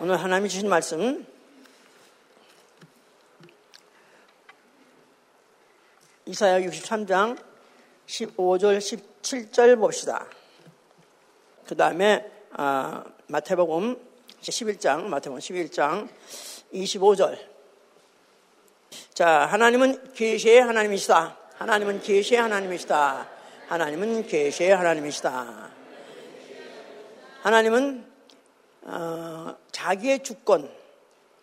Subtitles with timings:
[0.00, 1.26] 오늘 하나님이 주신 말씀
[6.24, 7.36] 이사야 63장
[8.06, 10.24] 15절 17절 봅시다.
[11.66, 13.96] 그 다음에 아, 마태복음
[14.40, 16.08] 11장 마태복음 11장
[16.72, 17.36] 25절
[19.14, 21.36] 자 하나님은 계시의 하나님이시다.
[21.54, 23.28] 하나님은 계시의 하나님이시다.
[23.66, 25.70] 하나님은 계시의 하나님이시다.
[27.42, 28.07] 하나님은
[28.88, 30.70] 어, 자기의 주권,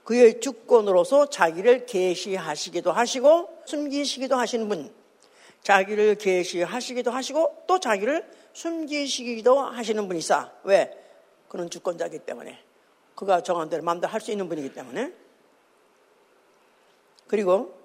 [0.03, 4.91] 그의 주권으로서 자기를 계시하시기도 하시고 숨기시기도 하시는 분,
[5.61, 10.51] 자기를 계시하시기도 하시고 또 자기를 숨기시기도 하시는 분이사.
[10.63, 10.91] 왜?
[11.47, 12.59] 그는 주권자이기 때문에.
[13.15, 15.13] 그가 정한 대로 마음대로 할 수 있는 분이기 때문에.
[17.27, 17.79] 그리고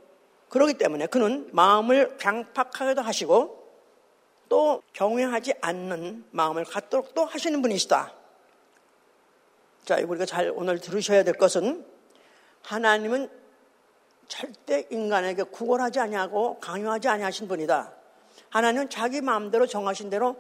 [0.49, 3.61] 그러기 때문에 그는 마음을 강팍하게도 하시고
[4.49, 8.20] 또 경외하지 않는 마음을 갖도록 또 하시는 분이시다.
[9.85, 11.85] 자, 우리가 잘 오늘 들으셔야 될 것은
[12.63, 13.31] 하나님은
[14.29, 17.93] 절대 인간에게 구걸하지 아니하고 강요하지 아니하신 분이다.
[18.51, 20.37] 하나님은 자기 마음대로 정하신 대로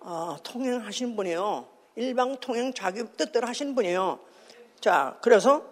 [0.00, 1.68] 어, 통행하신 분이에요.
[1.96, 4.20] 일방 통행 자기 뜻대로 하신 분이에요.
[4.80, 5.64] 자, 그래서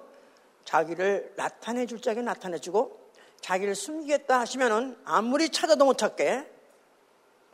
[0.65, 3.11] 자기를 나타내 줄 자에게 나타내 주고
[3.41, 6.51] 자기를 숨기겠다 하시면은 아무리 찾아도 못 찾게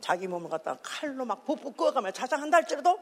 [0.01, 2.99] 자기 몸을 갖다가 칼로 막 붓고 끄어가며 자장한다 할지라도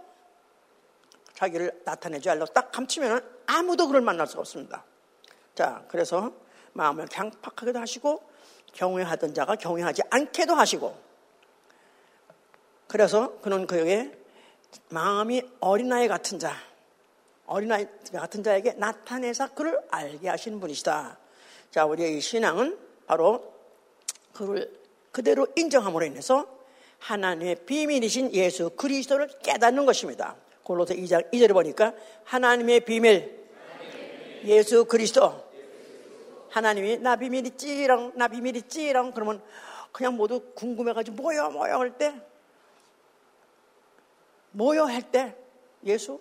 [1.43, 4.83] 자기를 나타내지 않려고 딱 감추면 아무도 그를 만날 수가 없습니다.
[5.55, 6.31] 자, 그래서
[6.73, 8.23] 마음을 강팍하게도 하시고
[8.73, 10.97] 경외하던 자가 경외하지 않게도 하시고
[12.87, 14.17] 그래서 그는 그에게
[14.89, 16.55] 마음이 어린아이 같은 자,
[17.45, 21.17] 어린아이 같은 자에게 나타내서 그를 알게 하시는 분이시다.
[21.71, 23.53] 자, 우리의 이 신앙은 바로
[24.33, 24.71] 그를
[25.11, 26.47] 그대로 인정함으로 인해서
[26.99, 30.35] 하나님의 비밀이신 예수 그리스도를 깨닫는 것입니다.
[30.63, 33.43] 골로새 2장 2절에 보니까 하나님의 비밀.
[34.45, 35.43] 예수 그리스도.
[36.49, 39.41] 하나님이 나 비밀 있지랑 나 비밀 있지랑 그러면
[39.91, 42.13] 그냥 모두 궁금해가지고 뭐요 뭐요 할 때?
[44.51, 45.35] 뭐요 할 때?
[45.83, 46.19] 예수?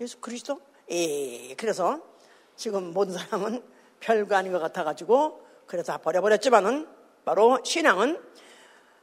[0.00, 0.60] 예수 그리스도?
[0.90, 2.00] 예 그래서
[2.56, 3.62] 지금 모든 사람은
[4.00, 6.88] 별거 아닌 것 같아가지고 그래서 버려버렸지만은
[7.26, 8.18] 바로 신앙은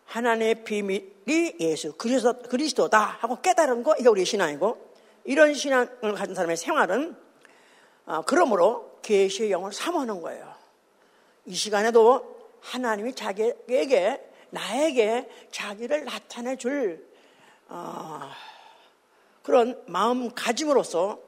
[0.08, 4.88] 하나님의 비밀이 예수 그리스도, 그리스도다 하고 깨달은 거 이게 우리 신앙이고
[5.26, 7.16] 이런 신앙을 가진 사람의 생활은
[8.06, 10.56] 어, 그러므로 계시의 영을 사모하는 거예요.
[11.46, 17.06] 이 시간에도 하나님이 자기에게 나에게 자기를 나타내 줄
[17.68, 18.22] 어,
[19.44, 21.20] 그런 마음가짐으로써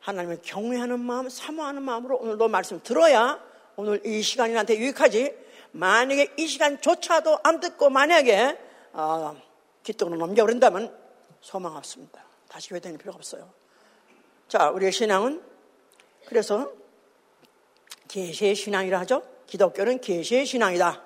[0.00, 3.42] 하나님을 경외하는 마음, 사모하는 마음으로 오늘도 말씀 들어야
[3.76, 5.34] 오늘 이 시간이 나한테 유익하지
[5.72, 8.58] 만약에 이 시간조차도 안 듣고 만약에
[8.92, 9.36] 어,
[9.82, 10.96] 뒷동으로 넘겨버린다면
[11.40, 12.24] 소망 없습니다.
[12.48, 13.50] 다시 다닐 필요가 없어요.
[14.48, 15.42] 자, 우리의 신앙은
[16.26, 16.72] 그래서
[18.08, 19.22] 계시의 신앙이라 하죠.
[19.46, 21.04] 기독교는 계시의 신앙이다.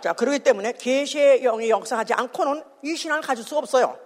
[0.00, 3.98] 자, 그렇기 때문에 계시의 영이 역사하지 않고는 이 신앙을 가질 수가 없어요.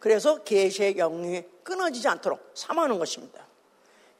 [0.00, 3.46] 그래서 계시의 영이 끊어지지 않도록 삼하는 것입니다.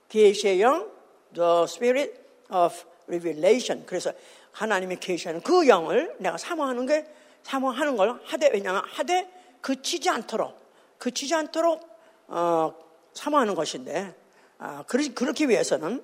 [0.09, 0.91] 계시의 영,
[1.35, 2.15] the spirit
[2.51, 2.75] of
[3.07, 3.87] revelation.
[3.87, 4.13] 그래서
[4.53, 7.07] 하나님이 계시하는 그 영을 내가 사모하는 게
[7.43, 9.31] 사모하는 걸 하되 왜냐하면 하되
[9.61, 10.59] 그치지 않도록
[10.99, 11.89] 그치지 않도록
[12.29, 12.75] 어,
[13.13, 14.15] 사모하는 것인데
[14.59, 16.03] 아, 그렇기 위해서는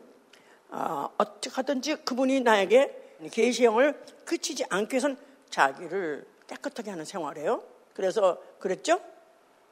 [0.68, 5.16] 어, 어떻게 하든지 그분이 나에게 계시형을 그치지 않기 위해서는
[5.50, 7.62] 자기를 깨끗하게 하는 생활이에요.
[7.94, 9.00] 그래서 그랬죠?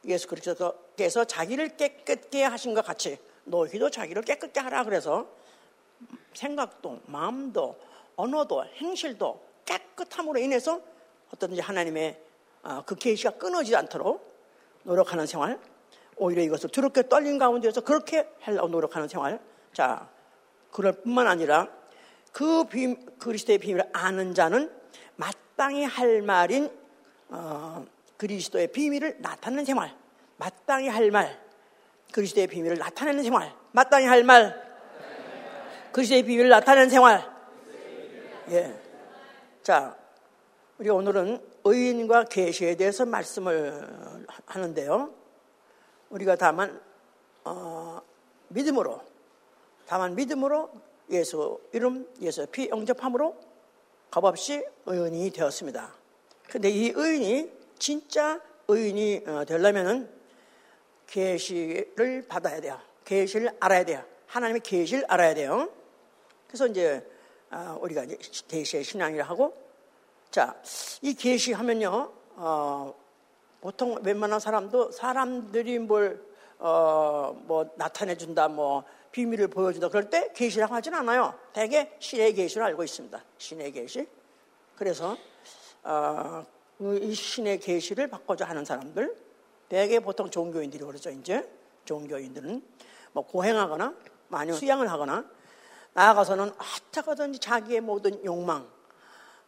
[0.06, 5.28] 예수 그리스도께서 자기를 깨끗게 하신 것 같이 너희도 자기를 깨끗게 하라 그래서
[6.34, 7.78] 생각도 마음도
[8.16, 10.80] 언어도 행실도 깨끗함으로 인해서
[11.32, 12.20] 어떤지 하나님의
[12.62, 14.30] 어, 그 계시가 끊어지지 않도록
[14.82, 15.58] 노력하는 생활
[16.16, 19.40] 오히려 이것을 두렵게 떨린 가운데서 그렇게 하려고 노력하는 생활.
[19.72, 20.08] 자
[20.70, 21.68] 그럴 뿐만 아니라
[22.32, 24.70] 그 비, 그리스도의 비밀을 아는 자는
[25.16, 26.70] 마땅히 할 말인
[27.28, 27.84] 어,
[28.16, 29.96] 그리스도의 비밀을 나타내는 생활.
[30.36, 31.40] 마땅히 할 말.
[32.12, 33.54] 그리스도의 비밀을 나타내는 생활.
[33.72, 34.69] 마땅히 할 말
[35.92, 37.28] 그리스도의 비밀을 나타내는 생활.
[38.50, 38.74] 예.
[39.62, 39.96] 자,
[40.78, 45.12] 우리 오늘은 의인과 계시에 대해서 말씀을 하는데요.
[46.10, 46.80] 우리가 다만
[47.44, 48.00] 어,
[48.48, 49.00] 믿음으로,
[49.86, 50.70] 다만 믿음으로
[51.10, 53.36] 예수 이름, 예수 피 영접함으로
[54.10, 55.94] 겁없이 의인이 되었습니다.
[56.48, 60.08] 근데 이 의인이 진짜 의인이 어, 되려면은
[61.06, 62.78] 계시를 받아야 돼요.
[63.04, 64.04] 계시를 알아야 돼요.
[64.26, 65.70] 하나님의 계시를 알아야 돼요.
[66.50, 67.08] 그래서 이제
[67.48, 68.18] 아, 우리가 이제
[68.48, 69.56] 계시의 신앙이라 하고
[70.32, 70.60] 자,
[71.00, 72.12] 이 계시하면요.
[72.34, 72.94] 어,
[73.60, 76.20] 보통 웬만한 사람도 사람들이 뭘
[76.58, 78.82] 어, 뭐 나타내 준다, 뭐
[79.12, 81.38] 비밀을 보여준다 그럴 때 계시라고 하진 않아요.
[81.52, 83.24] 대개 신의 계시를 알고 있습니다.
[83.38, 84.08] 신의 계시.
[84.74, 85.16] 그래서
[85.84, 86.44] 어,
[86.80, 89.16] 이 신의 계시를 받고자 하는 사람들
[89.68, 91.10] 대개 보통 종교인들이 그러죠.
[91.10, 91.48] 이제
[91.84, 92.60] 종교인들은
[93.12, 93.94] 뭐 고행하거나
[94.28, 95.24] 많이 수양을 하거나
[95.92, 98.66] 나아가서는 어떻게든지 자기의 모든 욕망,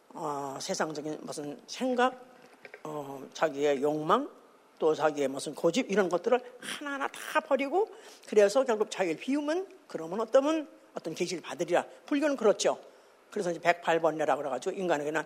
[0.09, 2.19] 어, 세상적인 무슨 생각,
[2.83, 4.29] 어, 자기의 욕망,
[4.79, 7.89] 또 자기의 무슨 고집 이런 것들을 하나하나 다 버리고
[8.27, 11.85] 그래서 결국 자기를 비우면 그러면 어떠면 어떤 계시를 받으리라.
[12.05, 12.79] 불교는 그렇죠.
[13.31, 15.23] 그래서 이제 108번뇌라고 그래가지고 인간에게는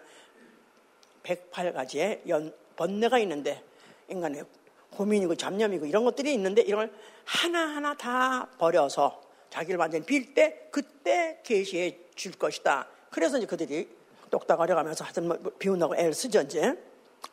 [1.24, 3.64] 108가지의 연, 번뇌가 있는데
[4.10, 4.46] 인간의
[4.92, 6.94] 고민이고 잡념이고 이런 것들이 있는데 이걸
[7.25, 12.88] 하나하나 다 버려서 자기를 완전히 빌 때 그때 계시해 줄 것이다.
[13.11, 13.89] 그래서 이제 그들이
[14.29, 16.77] 똑딱 어려가면서 하여튼 뭐 비운다고 애를 쓰죠 이제.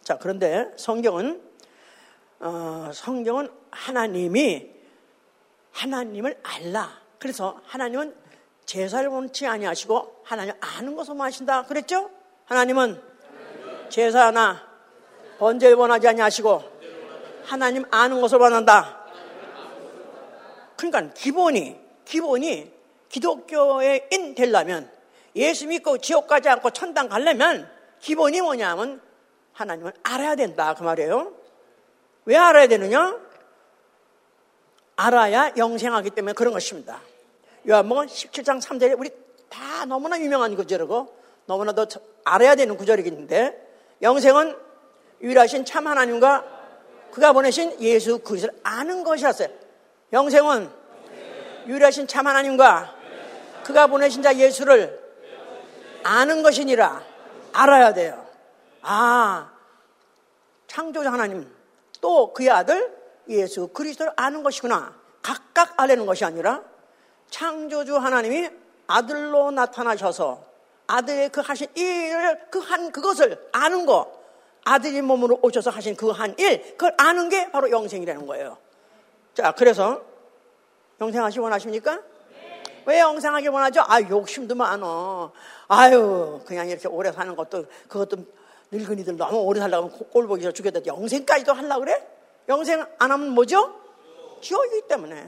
[0.03, 1.43] 자 그런데 성경은
[2.41, 4.71] 어, 성경은 하나님이
[5.73, 7.01] 하나님을 알라.
[7.19, 8.15] 그래서 하나님은
[8.65, 11.65] 제사를 원치 아니하시고 하나님 아는 것을 원하신다.
[11.65, 12.11] 그랬죠?
[12.47, 13.01] 하나님은
[13.89, 14.67] 제사나
[15.39, 16.63] 번제를 원하지 아니하시고
[17.45, 19.05] 하나님 아는 것을 원한다.
[20.77, 22.73] 그러니까 기본이 기본이
[23.09, 24.91] 기독교에 인 되려면
[25.37, 27.71] 예수 믿고 지옥 가지 않고 천당 가려면
[28.01, 29.01] 기본이 뭐냐면
[29.53, 31.33] 하나님을 알아야 된다 그 말이에요.
[32.27, 33.19] 왜 알아야 되느냐?
[34.97, 37.01] 알아야 영생하기 때문에 그런 것입니다.
[37.69, 39.11] 요한복음 17장 3절에 우리
[39.49, 41.17] 다 너무나 유명한 구절이고
[41.47, 41.87] 너무나도
[42.25, 44.57] 알아야 되는 구절이긴데 영생은
[45.23, 46.45] 유일하신 참 하나님과
[47.11, 49.49] 그가 보내신 예수 그리스도를 아는 것이었어요.
[50.13, 50.69] 영생은
[51.67, 52.95] 유일하신 참 하나님과
[53.65, 55.01] 그가 보내신 자 예수를
[56.03, 57.03] 아는 것이니라
[57.53, 58.27] 알아야 돼요.
[58.83, 59.51] 아,
[60.67, 61.51] 창조자 하나님
[62.01, 62.95] 또 그의 아들
[63.29, 64.95] 예수 그리스도를 아는 것이구나.
[65.23, 66.63] 각각 알려는 것이 아니라
[67.31, 68.51] 창조주 하나님이
[68.87, 70.45] 아들로 나타나셔서
[70.87, 74.13] 아들의 그 하신 일을 그 한 그것을 아는 거
[74.67, 78.59] 아들이 몸으로 오셔서 하신 그 한 일 그걸 아는 게 바로 영생이라는 거예요.
[79.33, 80.03] 자 그래서
[81.01, 82.01] 영생하시 원하십니까?
[82.87, 83.83] 왜 영생하기 원하죠?
[83.87, 85.33] 아 욕심도 많어.
[85.69, 88.17] 아유 그냥 이렇게 오래 사는 것도 그것도
[88.71, 90.81] 늙은이들 너무 오래 살려고 꼴 보기 싫어 죽겠다.
[90.87, 92.07] 영생까지도 하려고 그래?
[92.49, 93.75] 영생 안 하면 뭐죠?
[94.43, 95.25] 지옥이기 때문에.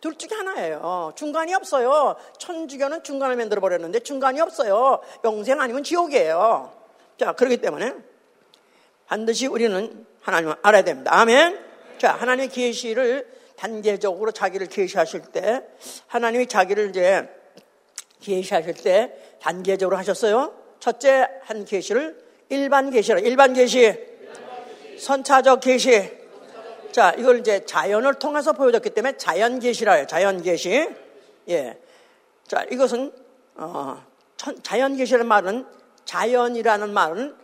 [0.00, 1.12] 둘 중에 하나예요.
[1.14, 2.16] 중간이 없어요.
[2.38, 5.00] 천주교는 중간을 만들어 버렸는데 중간이 없어요.
[5.24, 6.72] 영생 아니면 지옥이에요.
[7.18, 7.94] 자, 그렇기 때문에
[9.06, 11.10] 반드시 우리는 하나님을 알아야 됩니다.
[11.14, 11.58] 아멘.
[11.98, 15.62] 자, 하나님의 계시를 단계적으로 자기를 계시하실 때
[16.06, 17.28] 하나님이 자기를 이제
[18.20, 20.54] 계시하실 때 단계적으로 하셨어요.
[20.78, 22.18] 첫째 한 계시를
[22.48, 23.18] 일반 계시라.
[23.18, 23.98] 일반 계시,
[24.98, 26.10] 선차적 계시.
[26.90, 30.06] 자, 이걸 이제 자연을 통해서 보여줬기 때문에 자연 계시라 해요.
[30.08, 30.88] 자연 계시.
[31.50, 31.78] 예.
[32.48, 33.12] 자, 이것은
[33.56, 34.02] 어,
[34.62, 35.66] 자연 계시라는 말은
[36.06, 37.36] 자연이라는 말은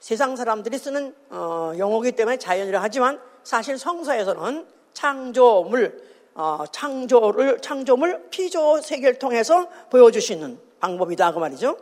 [0.00, 6.02] 세상 사람들이 쓰는 어, 용어기 때문에 자연이라 하지만 사실 성서에서는 창조물,
[6.34, 11.76] 어, 창조를 창조물 피조 세계를 통해서 보여주시는 방법이다 그 말이죠.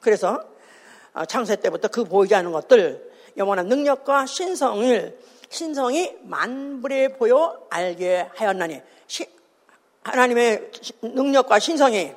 [0.00, 0.44] 그래서
[1.14, 5.18] 어, 창세 때부터 그 보이지 않는 것들 영원한 능력과 신성을
[5.48, 9.24] 신성이 만불에 보여 알게 하였나니 시,
[10.02, 10.70] 하나님의
[11.00, 12.12] 능력과 신성이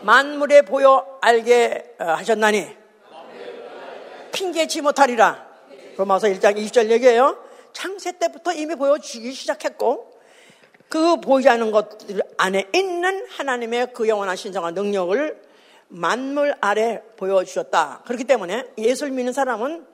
[0.00, 2.66] 만물에 보여 알게 어, 하셨나니
[4.32, 5.46] 핑계치 못하리라.
[5.98, 7.43] 로마서 1장 20절 얘기해요.
[7.74, 10.14] 창세 때부터 이미 보여주기 시작했고
[10.88, 15.42] 그 보이지 않는 것들 안에 있는 하나님의 그 영원한 신성과 능력을
[15.88, 18.02] 만물 아래 보여주셨다.
[18.06, 19.86] 그렇기 때문에 예수를 믿는 사람은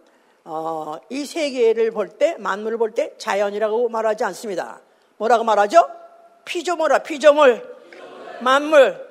[0.45, 4.81] 어, 이 세계를 볼 때, 만물을 볼 때 자연이라고 말하지 않습니다.
[5.19, 5.87] 뭐라고 말하죠?
[6.45, 7.63] 피조물아, 피조물,
[8.41, 9.07] 만물,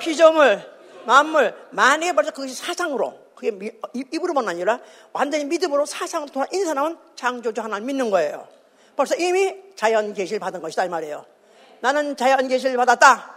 [0.00, 0.60] 피조물,
[1.06, 1.54] 만물.
[1.70, 4.78] 만약에 벌써 그것이 사상으로, 그게 입으로만 아니라
[5.12, 5.84] 완전히 믿음으로
[6.32, 8.46] 돌아 있는 사람은 창조주 하나님 믿는 거예요.
[8.94, 11.26] 벌써 이미 자연 계시를 받은 것이다 이 말이에요.
[11.80, 13.34] 나는 자연 계시를 받았다.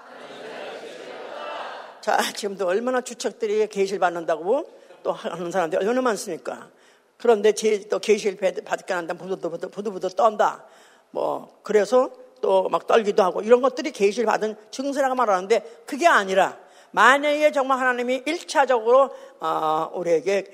[2.01, 4.71] 자, 지금도 얼마나 주척들이 계시를 받는다고
[5.01, 6.69] 또 하는 사람들이 얼마나 많습니까?
[7.17, 7.51] 그런데
[7.89, 10.65] 또 계시를 받게 한다 부들부들 부들부들 떤다.
[11.09, 16.59] 뭐 그래서 또 막 떨기도 하고 이런 것들이 계시를 받은 증세라고 말하는데 그게 아니라
[16.95, 20.45] 만약에 정말 하나님이 일차적으로 어, 우리에게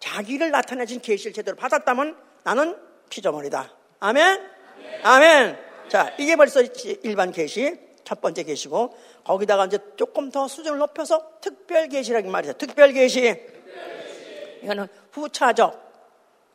[0.00, 2.76] 자기를 나타내신 계시를 제대로 받았다면 나는
[3.08, 3.70] 피조물이다.
[4.00, 4.50] 아멘.
[5.04, 5.56] 아멘.
[5.88, 6.62] 자, 이게 벌써
[7.04, 12.54] 일반 계시 첫 번째 계시고 거기다가 이제 조금 더 수준을 높여서 특별 계시라는 말이죠.
[12.54, 13.40] 특별 계시.
[14.64, 15.80] 이거는 후차적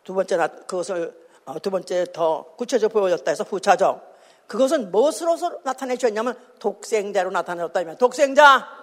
[0.03, 0.36] 두 번째
[0.67, 4.10] 그것을 어, 두 번째 더 구체적으로 보여졌다 해서 후차적.
[4.48, 8.78] 그것은 무엇으로서 나타내셨냐면 독생자로 나타내셨다 면 독생자,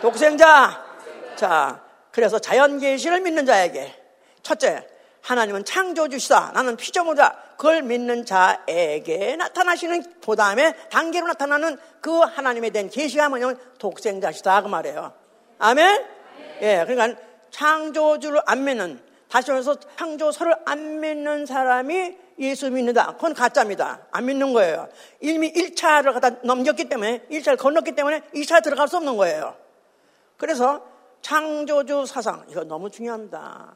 [0.00, 0.84] 독생자.
[1.36, 3.94] 자, 그래서 자연 계시를 믿는 자에게
[4.42, 4.86] 첫째
[5.22, 6.52] 하나님은 창조주시다.
[6.54, 7.36] 나는 피조물이다.
[7.56, 14.68] 그걸 믿는 자에게 나타나시는 그 다음에 단계로 나타나는 그 하나님에 대한 계시가 뭐냐면 독생자시다 그
[14.68, 15.12] 말이에요.
[15.58, 16.06] 아멘.
[16.62, 23.12] 예, 그러니까 창조주를 안 믿는 다시 말해서 창조서를 안 믿는 사람이 예수 믿는다.
[23.12, 24.00] 그건 가짜입니다.
[24.10, 24.88] 안 믿는 거예요.
[25.20, 29.54] 이미 1차를 갖다 넘겼기 때문에, 1차를 건넜기 때문에 2차 들어갈 수 없는 거예요.
[30.40, 30.82] 그래서
[31.20, 33.74] 창조주 사상, 이거 너무 중요합니다.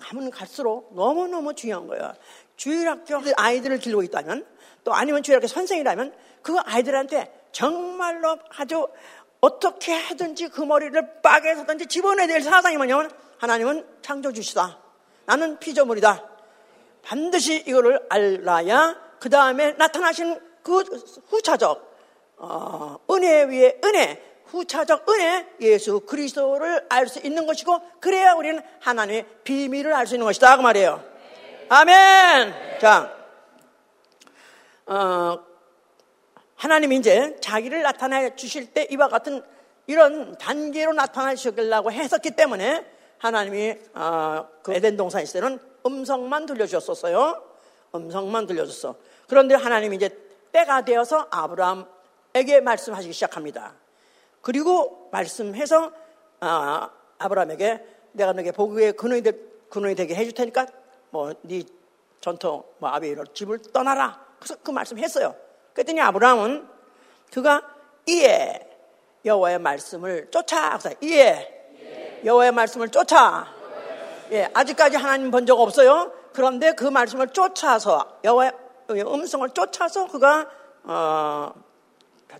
[0.00, 2.14] 가면 갈수록 너무너무 중요한 거예요.
[2.56, 4.46] 주일학교 아이들을 길고 있다면,
[4.84, 8.88] 또 아니면 주일학교 선생이라면, 그 아이들한테 정말로 아주
[9.42, 14.78] 어떻게 하든지 그 머리를 빠개서든지 집어내야 될 사상이 뭐냐면, 하나님은 창조주시다.
[15.26, 16.26] 나는 피조물이다.
[17.02, 20.82] 반드시 이거를 알아야 그 다음에 나타나신 그
[21.28, 21.92] 후차적
[22.38, 29.26] 어, 은혜 위에 은혜, 후차적 은혜 예수 그리스도를 알 수 있는 것이고 그래야 우리는 하나님의
[29.44, 31.02] 비밀을 알 수 있는 것이다 그 말이에요.
[31.68, 32.78] 아멘.
[32.80, 33.16] 자,
[34.86, 35.38] 어,
[36.56, 39.42] 하나님이 이제 자기를 나타내 주실 때 이와 같은
[39.86, 42.84] 이런 단계로 나타나 주시려고 했었기 때문에
[43.18, 47.42] 하나님이 어, 그 에덴 동산 때는 음성만 들려주셨었어요.
[47.94, 48.96] 음성만 들려줬어.
[49.28, 50.10] 그런데 하나님이 이제
[50.52, 53.81] 때가 되어서 아브라함에게 말씀하시기 시작합니다.
[54.42, 55.90] 그리고 말씀해서
[56.40, 59.32] 아, 아브라함에게 내가 너에게 복의 근원이, 되,
[59.70, 60.66] 근원이 되게 해줄 테니까
[61.10, 61.62] 뭐 네
[62.20, 64.20] 전통 뭐 아비로 집을 떠나라.
[64.38, 65.34] 그래서 그 말씀했어요.
[65.72, 66.68] 그랬더니 아브라함은
[67.32, 67.62] 그가
[68.06, 68.68] 이에
[69.24, 70.78] 여호와의 말씀을 쫓아.
[71.00, 73.46] 이에 여호와의 말씀을 쫓아.
[74.30, 76.12] 예, 아직까지 하나님 본 적 없어요.
[76.32, 78.52] 그런데 그 말씀을 쫓아서 여호와의
[78.90, 80.48] 음성을 쫓아서 그가
[80.84, 81.52] 어,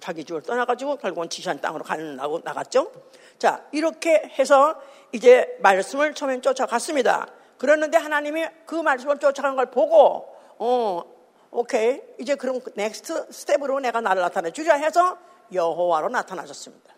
[0.01, 2.91] 자기 집을 떠나가지고 결국은 지시한 땅으로 가는 나고 나갔죠.
[3.39, 4.81] 자 이렇게 해서
[5.13, 7.27] 이제 말씀을 처음엔 쫓아갔습니다.
[7.59, 11.03] 그랬는데 하나님이 그 말씀을 쫓아간 걸 보고 어
[11.51, 15.19] 오케이 이제 그럼 next step으로 내가 나를 나타내 주자 해서
[15.53, 16.95] 여호와로 나타나셨습니다.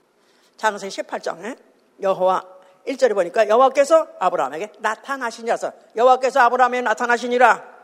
[0.56, 1.58] 장세 18장에
[2.00, 2.42] 여호와
[2.86, 7.74] 1절에 보니까 여호와께서 아브라함에게 나타나시니라서 여호와께서 아브라함에 나타나시니라.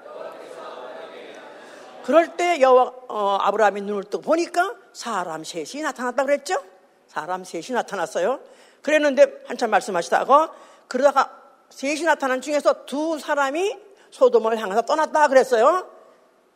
[2.04, 6.62] 그럴 때 여호와 어, 아브라함이 눈을 뜨고 보니까 사람 셋이 나타났다 그랬죠?
[7.06, 8.40] 사람 셋이 나타났어요.
[8.82, 10.52] 그랬는데 한참 말씀하시다가
[10.88, 13.78] 그러다가 셋이 나타난 중에서 두 사람이
[14.10, 15.88] 소돔을 향해서 떠났다 그랬어요.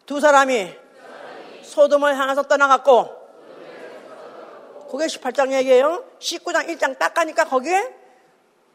[0.07, 0.75] 두 사람이
[1.63, 3.25] 소돔을 향해서 떠나갔고
[4.91, 6.05] 그게 18장 얘기예요.
[6.19, 7.95] 19장 1장 딱 가니까 거기에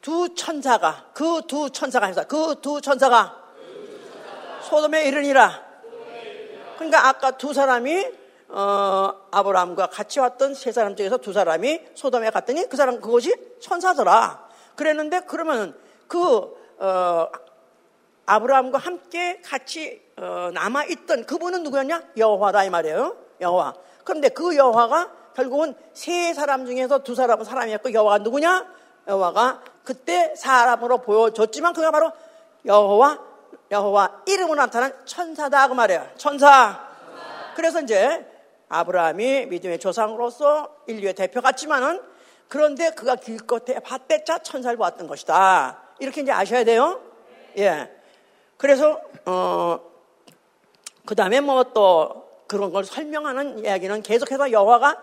[0.02, 3.38] 두 천사가 그 두 천사가 해서 그 두 천사가
[4.70, 5.70] 소돔에 이르니라.
[6.76, 8.19] 그러니까 아까 두 사람이
[8.50, 14.50] 어, 아브라함과 같이 왔던 세 사람 중에서 두 사람이 소돔에 갔더니 그 사람 그것이 천사더라.
[14.76, 15.78] 그랬는데 그러면
[16.08, 17.28] 그 어,
[18.26, 22.04] 아브라함과 함께 같이 어, 남아 있던 그분은 누구였냐?
[22.18, 23.16] 여호와다 이 말이에요.
[23.42, 23.76] 여호와.
[24.04, 28.66] 그런데 그 여호와가 결국은 세 사람 중에서 두 사람은 사람이었고 여호와가 누구냐?
[29.08, 32.12] 여호와가 그때 사람으로 보여줬지만 그가 바로
[32.66, 33.20] 여호와
[33.72, 36.08] 여호와 이름으로 나타난 천사다 그 말이에요.
[36.18, 36.88] 천사.
[37.56, 38.26] 그래서 이제
[38.70, 42.02] 아브라함이 믿음의 조상으로서 인류의 대표 같지만은
[42.48, 45.84] 그런데 그가 길것에 밭대자 천사를 보았던 것이다.
[46.00, 47.02] 이렇게 이제 아셔야 돼요.
[47.58, 47.92] 예.
[48.58, 49.90] 그래서 어
[51.10, 54.96] 그 다음에 뭐 또 그런 걸 설명하는 이야기는 계속해서 여호와가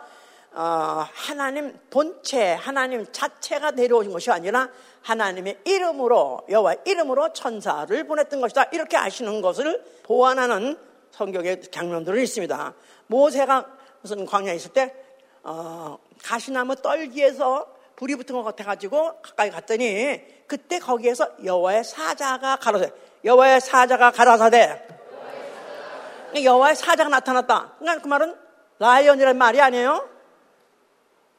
[0.52, 4.68] 어, 하나님 본체, 하나님 자체가 내려오신 것이 아니라
[5.02, 8.68] 하나님의 이름으로 여호와 이름으로 천사를 보냈던 것이다.
[8.72, 10.78] 이렇게 아시는 것을 보완하는
[11.10, 12.74] 성경의 장면들은 있습니다.
[13.06, 13.66] 모세가
[14.00, 14.94] 무슨 광야에 있을 때
[15.42, 22.92] 어, 가시나무 떨기에서 불이 붙은 것 같아가지고 가까이 갔더니 그때 거기에서 여호와의 사자가 가로세
[23.24, 24.86] 여호와의 사자가 가라사대
[26.42, 27.74] 여호와의 사자가 나타났다.
[27.78, 28.36] 그러니까 그 말은
[28.78, 30.08] lion이라는 말이 아니에요.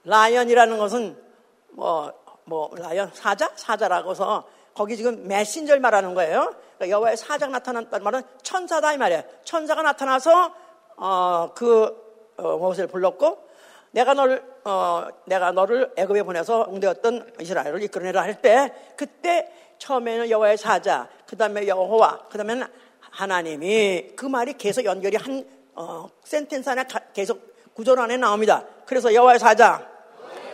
[0.06, 1.22] lion이라는 것은
[1.70, 2.14] 뭐,
[2.46, 3.52] 뭐, lion, 사자?
[3.56, 6.56] 사자라고서 거기 지금 messenger를 말하는 거예요.
[6.78, 9.24] 그러니까 여호와의 사자가 나타났다는 말은 천사다 이 말이에요.
[9.44, 10.54] 천사가 나타나서
[10.98, 11.96] 어, 그
[12.38, 13.48] 어, 모세를 불렀고
[13.92, 20.58] 내가 너를 어, 내가 너를 애굽에 보내서 응대했던 이스라엘을 이끌어내라 할 때 그때 처음에는 여호와의
[20.58, 22.66] 사자, 그다음에 여호와, 그다음에는
[23.00, 27.40] 하나님이 그 말이 계속 연결이 한 어, 센텐스 안에 계속
[27.74, 28.64] 구절 안에 나옵니다.
[28.86, 29.88] 그래서 여호와의 사자,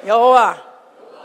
[0.05, 0.61] 여호와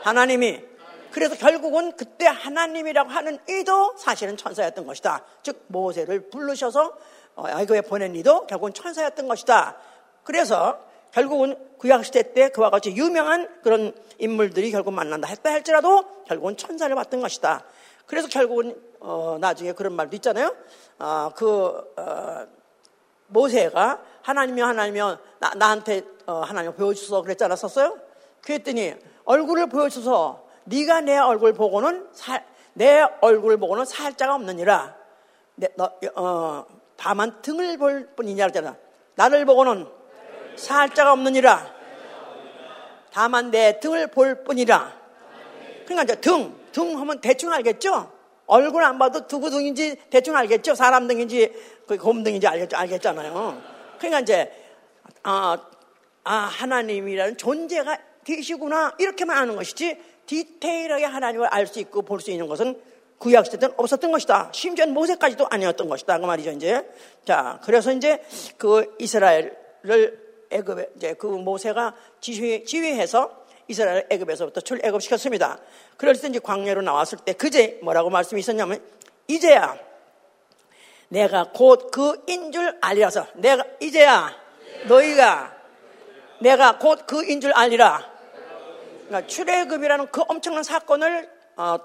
[0.03, 0.63] 하나님이
[1.11, 5.25] 그래서 결국은 그때 하나님이라고 하는 이도 사실은 천사였던 것이다.
[5.43, 6.97] 즉 모세를 부르셔서
[7.47, 9.77] 아이고에 보낸 이도 결국은 천사였던 것이다.
[10.25, 10.79] 그래서
[11.13, 17.21] 결국은 구약시대 때 그와 같이 유명한 그런 인물들이 결국 만난다 했다 할지라도 결국은 천사를 받던
[17.21, 17.65] 것이다.
[18.07, 20.55] 그래서 결국은 어, 나중에 그런 말도 있잖아요.
[20.99, 22.47] 어, 그 어,
[23.29, 27.99] 모세가 하나님이 하나님이여 나, 한테 어, 하나님 보여주소 그랬지 않았었어요?
[28.43, 34.97] 그랬더니 얼굴을 보여주소 네가 내 얼굴 보고는 살, 내 얼굴 보고는 살자가 없느니라.
[35.55, 36.65] 내, 너, 어,
[36.99, 38.77] 다만 등을 볼 뿐이냐 그랬잖아.
[39.15, 39.87] 나를 보고는
[40.57, 41.73] 살자가 없느니라.
[43.13, 44.99] 다만 내 등을 볼 뿐이라.
[45.87, 48.13] 그러니까 이제 등, 등 하면 대충 알겠죠?
[48.47, 50.75] 얼굴 안 봐도 두구 등인지 대충 알겠죠?
[50.75, 51.53] 사람 등인지
[52.01, 53.63] 곰 등인지 알겠, 알겠잖아요.
[53.99, 54.53] 그러니까 이제
[55.23, 55.57] 아,
[56.25, 62.49] 아 하나님이라는 존재가 계시구나 이렇게만 아는 것이지 디테일하게 하나님을 알 수 있고 볼 수 있는
[62.49, 62.81] 것은
[63.19, 64.51] 구약 시대 때는 없었던 것이다.
[64.53, 66.19] 심지어 모세까지도 아니었던 것이다.
[66.19, 66.89] 그 말이죠, 이제.
[67.25, 68.23] 자, 그래서 이제
[68.57, 75.59] 그 이스라엘을 애굽에 이제 그 모세가 지휘, 지휘해서 이스라엘 애굽에서부터 출애굽시켰습니다.
[75.97, 78.83] 그럴 때 이제 광야로 나왔을 때 그제 뭐라고 말씀이 있었냐면
[79.27, 79.77] 이제야
[81.09, 84.35] 내가 곧 그인 줄 알리라서 내가 이제야
[84.87, 85.55] 너희가
[86.41, 88.11] 내가 곧 그인 줄 알리라.
[89.07, 91.79] 그러니까 출애굽이라는 그 엄청난 사건을 어,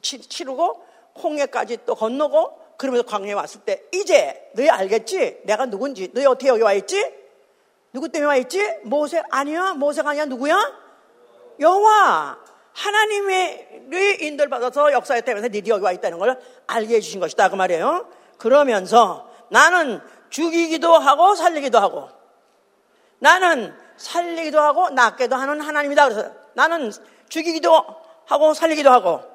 [0.00, 0.84] 치, 치르고
[1.22, 5.42] 홍해까지 또 건너고 그러면서 광야에 왔을 때 이제 너희 알겠지?
[5.44, 7.04] 내가 누군지 너희 어떻게 여기 와 있지?
[7.92, 8.60] 누구 때문에 와 있지?
[8.84, 9.74] 모세 아니야?
[9.74, 10.24] 모세가 아니야?
[10.24, 10.56] 누구야?
[11.60, 12.38] 여호와
[12.72, 18.08] 하나님의 인도를 받아서 역사에 때문에 니들이 여기 와 있다는 걸 알게 해주신 것이다 그 말이에요.
[18.38, 22.08] 그러면서 나는 죽이기도 하고 살리기도 하고
[23.18, 26.08] 나는 살리기도 하고 낫게도 하는 하나님이다.
[26.08, 26.90] 그래서 나는
[27.28, 27.72] 죽이기도
[28.24, 29.31] 하고 살리기도 하고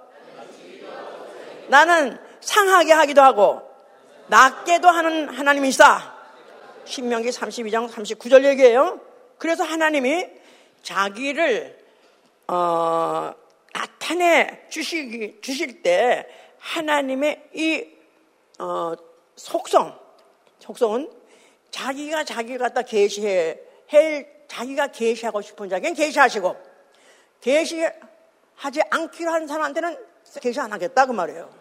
[1.67, 3.61] 나는 상하게 하기도 하고
[4.27, 6.15] 낫게도 하는 하나님이시다.
[6.85, 8.99] 신명기 32장 39절 얘기예요.
[9.37, 10.27] 그래서 하나님이
[10.81, 11.77] 자기를
[12.47, 13.33] 어,
[13.73, 16.27] 나타내 주시기, 주실 때
[16.59, 17.85] 하나님의 이
[18.59, 18.93] 어,
[19.35, 19.97] 속성,
[20.59, 21.11] 속성은
[21.71, 23.59] 자기가 자기 갖다 계시해,
[24.47, 26.55] 자기가 계시하고 싶은 자에겐 계시하시고
[27.41, 29.97] 계시하지 않기로 하는 사람한테는
[30.41, 31.56] 계시 안 하겠다 그 말이에요.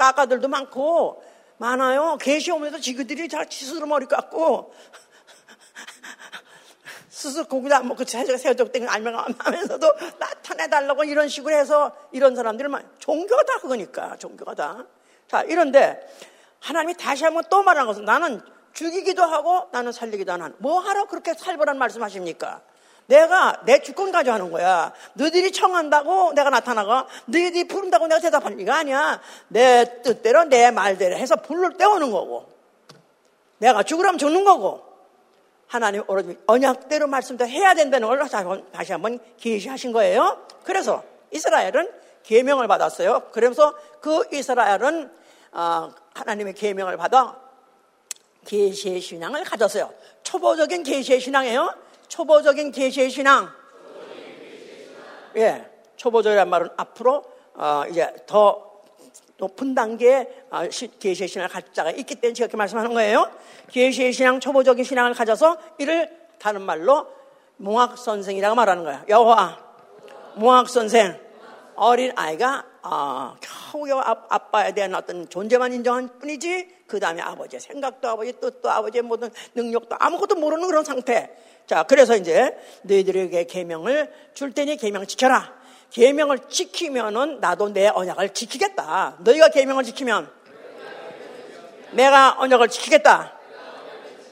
[0.00, 1.22] 까까들도 많고
[1.58, 2.16] 많아요.
[2.18, 4.72] 계시 오면서 지그들이 다 스스로 머리 깎고
[7.10, 13.58] 스스로 고기도 안 먹고 제가 새우젓 땡 알면서도 나타내달라고 이런 식으로 해서 이런 사람들은 종교다
[13.58, 14.86] 그거니까 종교가 다.
[15.28, 16.00] 자 이런데
[16.60, 18.40] 하나님이 다시 한번 또 말하는 것은 나는
[18.72, 22.62] 죽이기도 하고 나는 살리기도 하는 뭐 하러 그렇게 살벌한 말씀하십니까?
[23.10, 24.92] 내가 내 주권 가져 하는 거야.
[25.14, 29.20] 너희들이 청한다고 내가 나타나가 너희들이 부른다고 내가 대답할 리가 아니야.
[29.48, 32.48] 내 뜻대로 내 말대로 해서 불을 떼우는 거고
[33.58, 34.88] 내가 죽으라면 죽는 거고
[35.66, 38.18] 하나님 오로지 언약대로 말씀도 해야 된다는 걸
[38.72, 40.46] 다시 한번 계시하신 거예요.
[40.62, 41.90] 그래서 이스라엘은
[42.22, 43.30] 계명을 받았어요.
[43.32, 45.10] 그러면서 그 이스라엘은
[45.52, 47.36] 어, 하나님의 계명을 받아
[48.46, 49.92] 계시의 신앙을 가졌어요.
[50.22, 51.74] 초보적인 계시의 신앙이에요.
[52.10, 53.48] 초보적인 계시의 신앙.
[55.36, 55.64] 예,
[55.96, 58.82] 초보적이란 말은 앞으로 어, 이제 더
[59.36, 63.30] 높은 단계의 아, 계시의 신앙을 가질 자가 있기 때문에 제가 그렇게 말씀하는 거예요.
[63.70, 67.06] 계시의 신앙, 초보적인 신앙을 가져서 이를 다른 말로
[67.56, 69.04] 몽학 선생이라고 말하는 거예요.
[69.08, 69.58] 여호와
[70.34, 71.18] 몽학 선생
[71.76, 73.86] 어린 아이가 어, 겨우
[74.28, 79.94] 아빠에 대한 어떤 존재만 인정한 뿐이지 그 다음에 아버지의 생각도 아버지 뜻도 아버지의 모든 능력도
[80.00, 81.30] 아무것도 모르는 그런 상태.
[81.64, 85.54] 자 그래서 이제 너희들에게 계명을 줄 테니 계명 지켜라.
[85.90, 89.18] 계명을 지키면은 나도 내 언약을 지키겠다.
[89.20, 90.28] 너희가 계명을 지키면
[91.92, 93.38] 내가 언약을 지키겠다.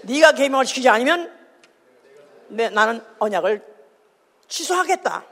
[0.02, 1.32] 네가 계명을 지키지 않으면
[2.48, 3.62] 내, 나는 언약을
[4.48, 5.24] 취소하겠다.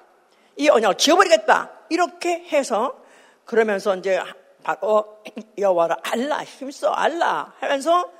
[0.58, 1.72] 이 언약을 지워버리겠다.
[1.88, 3.02] 이렇게 해서
[3.44, 4.22] 그러면서 이제
[4.66, 5.22] 바로
[5.56, 8.10] 여호와를 알라 힘써 알라 하면서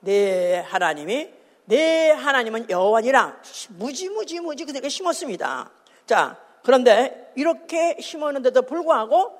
[0.00, 1.32] 내 하나님이
[1.66, 5.70] 내 하나님은 여호와니라 무지무지 무지 그들에게 심었습니다.
[6.04, 9.38] 자 그런데 이렇게 심었는데도 불구하고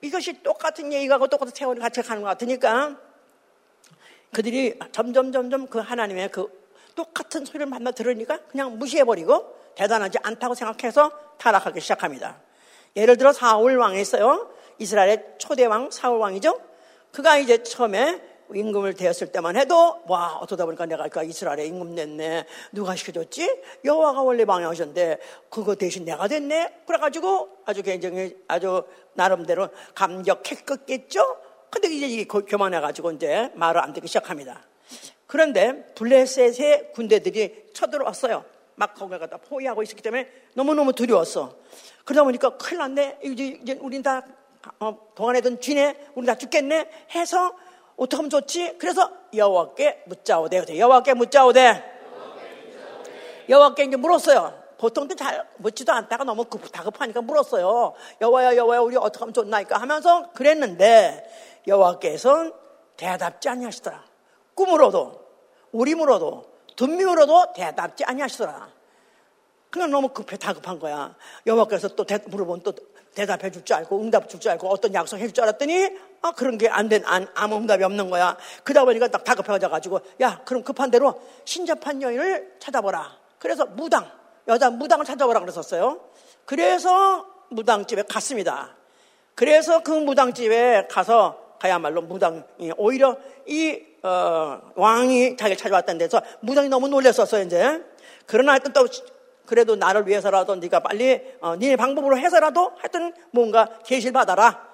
[0.00, 2.96] 이것이 똑같은 얘기하고 똑같은 세월이 같이 가는 것 같으니까
[4.32, 6.46] 그들이 점점 점점 그 하나님의 그
[6.94, 12.40] 똑같은 소리를 만나 들으니까 그냥 무시해버리고 대단하지 않다고 생각해서 타락하기 시작합니다.
[12.94, 14.54] 예를 들어 사울 왕이 있어요.
[14.78, 16.60] 이스라엘의 초대 왕 사울 왕이죠.
[17.12, 18.20] 그가 이제 처음에
[18.54, 22.46] 임금을 대했을 때만 해도 와 어쩌다 보니까 내가 그 이스라엘에 임금 냈네.
[22.72, 23.62] 누가 시켜줬지?
[23.84, 25.18] 여호와가 원래 망하셨는데
[25.50, 26.82] 그거 대신 내가 됐네.
[26.86, 28.84] 그래가지고 아주 굉장히 아주
[29.14, 31.38] 나름대로 감격했겠죠?
[31.70, 34.62] 근데 이제 이게 교만해가지고 이제 말을 안 듣기 시작합니다.
[35.26, 38.44] 그런데 블레셋의 군대들이 쳐들어왔어요.
[38.76, 41.56] 막 거기 가다 포위하고 있었기 때문에 너무너무 두려웠어
[42.04, 43.18] 그러다 보니까 큰일 났네.
[43.22, 44.24] 이제 우린 다
[44.80, 47.54] 어, 동안에 든 쥐네 우리 다 죽겠네 해서
[47.96, 48.76] 어떻게 하면 좋지?
[48.78, 51.96] 그래서 여호와께 묻자오되 여호와께 묻자오되
[53.48, 54.66] 여호와께 이제 물었어요.
[54.78, 57.94] 보통도 잘 묻지도 않다가 너무 급, 다급하니까 물었어요.
[58.20, 61.24] 여호와야 여호와야 우리 어떻게 하면 좋나이까 하면서 그랬는데
[61.66, 62.52] 여호와께서는
[62.96, 64.04] 대답지 아니하시더라.
[64.54, 65.24] 꿈으로도
[65.72, 66.44] 우림으로도
[66.76, 68.68] 둔미으로도 대답지 아니하시더라.
[69.70, 71.14] 그냥 너무 급해 다급한 거야.
[71.46, 72.74] 여호와께서 또 대, 물어보면 또
[73.16, 75.90] 대답해 줄 줄 알고 응답 줄 줄 알고 어떤 약속 해 줄 줄 알았더니
[76.22, 78.36] 아 그런 게 안 된 안, 아무 응답이 없는 거야.
[78.62, 83.16] 그러다 보니까 딱 다급해져 가지고 야 그럼 급한 대로 신접한 여인을 찾아보라.
[83.38, 84.08] 그래서 무당
[84.48, 86.00] 여자 무당을 찾아보라 그랬었어요.
[86.44, 88.76] 그래서 무당집에 갔습니다.
[89.34, 96.86] 그래서 그 무당집에 가서 가야말로 무당이 오히려 이 어, 왕이 자기를 찾아왔다는 데서 무당이 너무
[96.88, 97.82] 놀랐었어요 이제.
[98.26, 98.86] 그러나 하여튼 또
[99.46, 104.66] 그래도 나를 위해서라도 네가 빨리 어, 네 방법으로 해서라도 하여튼 뭔가 계실 받아라.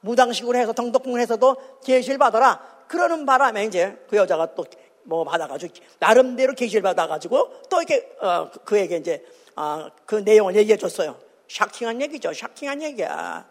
[0.00, 2.60] 무당식으로 해서 덩덕궁해서도 계실 받아라.
[2.88, 4.64] 그러는 바람에 이제 그 여자가 또
[5.04, 9.24] 뭐 받아가지고 나름대로 계실 받아가지고 또 이렇게 어, 그, 그에게 이제
[9.56, 11.18] 어, 그 내용을 얘기해 줬어요.
[11.48, 12.32] 샤킹한 얘기죠.
[12.32, 13.46] 샤킹한 얘기야.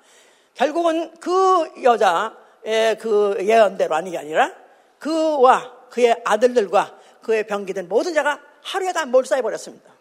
[0.53, 4.53] 결국은 그 여자의 그 예언대로 게 아니라
[4.99, 9.98] 그와 그의 아들들과 그의 병기된 모든 자가 하루에 다 몰사해버렸습니다.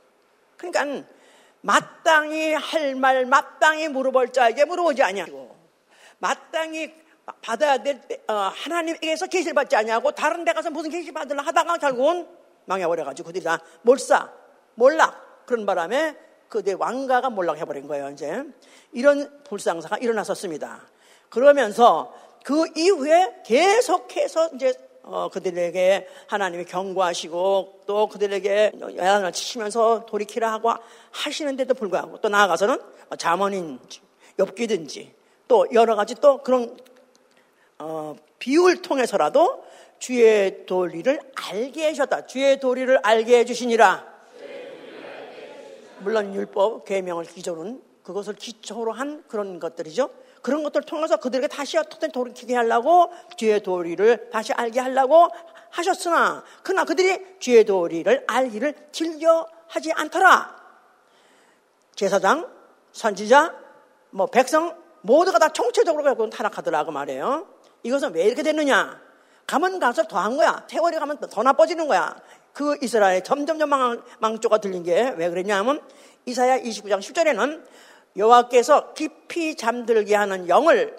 [0.59, 1.09] 그러니까
[1.61, 5.57] 마땅히 할 말, 마땅히 물어볼 자에게 물어보지 아니하고
[6.19, 6.93] 마땅히
[7.43, 11.79] 받아야 될 때, 어, 하나님에게서 계시를 받지 아니하고 다른 데 가서 무슨 계시 받으려 하다가
[11.79, 12.27] 결국은
[12.67, 14.31] 망해버려가지고 그들이 다 몰사,
[14.75, 16.17] 몰락 그런 바람에
[16.49, 18.11] 그들 왕가가 몰락해버린 거예요.
[18.11, 18.45] 이제
[18.93, 20.81] 이런 불상사가 일어났었습니다.
[21.29, 24.73] 그러면서 그 이후에 계속해서 이제
[25.11, 30.73] 어, 그들에게 하나님이 경고하시고 또 그들에게 야단을 치시면서 돌이키라 하고
[31.11, 32.79] 하시는데도 불구하고 또 나아가서는
[33.17, 34.01] 자문인지
[34.39, 35.15] 엽기든지
[35.49, 36.77] 또 여러 가지 또 그런
[37.79, 39.65] 어, 비유를 통해서라도
[39.99, 42.27] 주의 도리를 알게 해주셨다.
[42.27, 44.19] 주의 도리를 알게 해주시니라.
[46.01, 50.11] 물론 율법, 계명을 기조는 그것을 기초로 한 그런 것들이죠.
[50.43, 55.29] 그런 것들을 통해서 그들에게 다시 어떻게 돌이키게 하려고 죄의 도리를 다시 알게 하려고
[55.71, 60.57] 하셨으나 그러나 그들이 죄의 도리를 알기를 즐겨 하지 않더라.
[61.95, 62.49] 제사장,
[62.93, 63.55] 선지자,
[64.11, 67.47] 뭐 백성 모두가 다 총체적으로 결국은 타락하더라 고 말이에요.
[67.83, 69.01] 이것은 왜 이렇게 됐느냐?
[69.47, 70.65] 가면 갈수록 더한 거야.
[70.69, 72.17] 세월이 가면 더 나빠지는 거야.
[72.53, 75.81] 그 이스라엘의 점점점 망, 망조가 들린 게 왜 그랬냐면
[76.27, 77.65] 이사야 29장 10절에는
[78.19, 80.97] 여호와께서 깊이 잠들게 하는 영을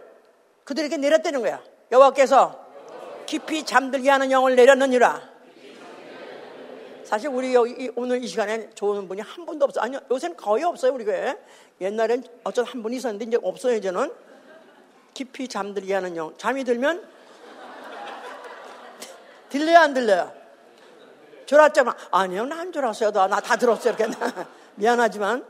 [0.64, 1.62] 그들에게 내렸다는 거야.
[1.92, 2.68] 여호와께서
[3.26, 5.30] 깊이 잠들게 하는 영을 내렸느니라.
[7.04, 9.82] 사실 우리 여기 오늘 이 시간에 좋은 분이 한 분도 없어.
[9.82, 11.36] 아니요, 요새는 거의 없어요, 우리 교회.
[11.82, 14.14] 옛날엔 어쩌다 한 분 있었는데 이제 없어요, 이제는.
[15.14, 16.34] 깊이 잠들게 하는 영.
[16.38, 17.04] 잠이 들면
[19.50, 20.32] 들려요, 안 들려요?
[21.48, 21.96] 졸았잖아.
[22.12, 23.12] 아니요, 나안 졸았어요.
[23.12, 23.96] 나 다 들었어요.
[23.98, 24.16] 이렇게.
[24.76, 25.44] 미안하지만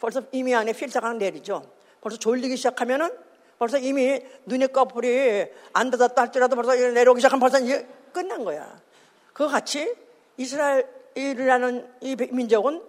[0.00, 1.62] 벌써 이미 안에 필사가 내리죠.
[2.00, 3.10] 벌써 졸리기 시작하면은
[3.58, 8.80] 벌써 이미 눈의 꺼풀이 안 닫았다 할지라도 벌써 내려오기 시작하면 벌써 이제 끝난 거야.
[9.32, 9.94] 그와 같이
[10.36, 12.82] 이스라엘이라는 이 민족은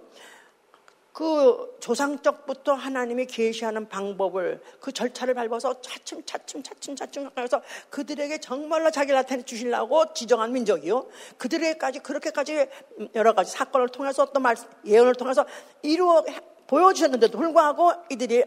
[1.11, 8.89] 그 조상적부터 하나님이 계시하는 방법을 그 절차를 밟아서 차츰 차츰 차츰 차츰 해서 그들에게 정말로
[8.89, 11.07] 자기를 나타내 주시려고 지정한 민족이요.
[11.37, 12.69] 그들에게까지 그렇게까지
[13.15, 15.45] 여러 가지 사건을 통해서 어떤 말 예언을 통해서
[15.81, 16.23] 이루어
[16.69, 18.45] 보여주셨는데도 불구하고 이들이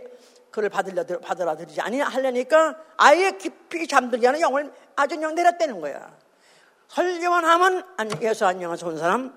[0.53, 6.15] 그를 받으려, 받으라들이지 아니하려니까 아예 깊이 잠들게 하는 영을 아주 그냥 내렸다는 거야.
[6.89, 7.85] 설교만 하면
[8.21, 9.37] 예수 안녕하 좋은 사람.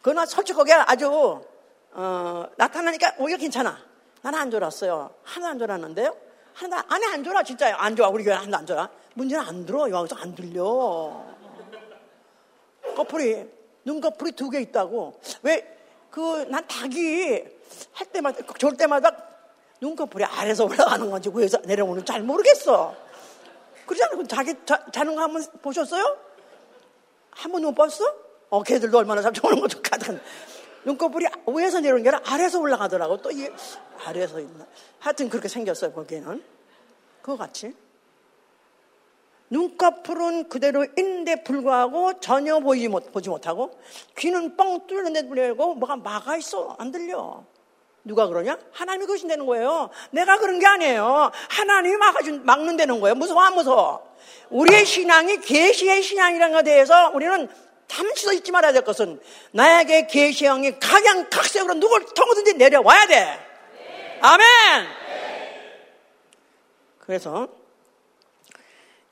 [0.00, 1.40] 그러나 솔직하게 아주
[1.92, 3.78] 어, 나타나니까 오히려 괜찮아.
[4.22, 5.10] 나는 안 졸았어요.
[5.22, 6.16] 하나 안 졸았는데요.
[6.54, 7.76] 하나 안에 안 졸아 진짜요.
[7.76, 8.08] 안 좋아.
[8.08, 8.88] 우리 교회 하나도 안 졸아.
[9.14, 9.88] 문제는 안 들어.
[9.90, 11.24] 여기서 안 들려.
[12.96, 13.48] 커플이
[13.84, 15.20] 눈꺼풀이 두 개 있다고.
[15.42, 15.71] 왜
[16.12, 17.42] 그 난 닭이
[17.92, 19.10] 할 때마다 졸 때마다
[19.80, 22.94] 눈꺼풀이 아래서 올라가는 건지 위에서 내려오는 잘 모르겠어.
[23.86, 24.16] 그러잖아.
[24.16, 26.16] 그 자기 자, 자는 거 한번 보셨어요?
[27.30, 28.04] 한번못 봤어?
[28.50, 30.20] 어, 걔들도 얼마나 잘 좋은 것도 가득한.
[30.84, 33.22] 눈꺼풀이 위에서 내려오는 게 아니라 아래서 올라가더라고.
[33.22, 33.50] 또 이게
[34.04, 34.66] 아래서 있나.
[35.00, 36.44] 하여튼 그렇게 생겼어요, 거기에는.
[37.22, 37.74] 그거 같이.
[39.52, 43.78] 눈꺼풀은 그대로 있는데 불구하고 전혀 보이지 못, 보지 못하고
[44.16, 47.44] 귀는 뻥 뚫는데 불구하고 뭐가 막아 있어 안 들려.
[48.04, 48.58] 누가 그러냐?
[48.72, 49.90] 하나님이 그러신다는 거예요.
[50.10, 51.30] 내가 그런 게 아니에요.
[51.50, 53.14] 하나님이 막아준, 막는다는 거예요.
[53.14, 54.16] 무서워, 안 무서워?
[54.50, 57.48] 우리의 신앙이 계시의 신앙이라는 것에 대해서 우리는
[57.86, 59.20] 잠시도 잊지 말아야 될 것은
[59.52, 63.38] 나에게 계시의 영이 각양각색으로 누굴 통하든지 내려와야 돼.
[64.20, 64.86] 아멘!
[66.98, 67.61] 그래서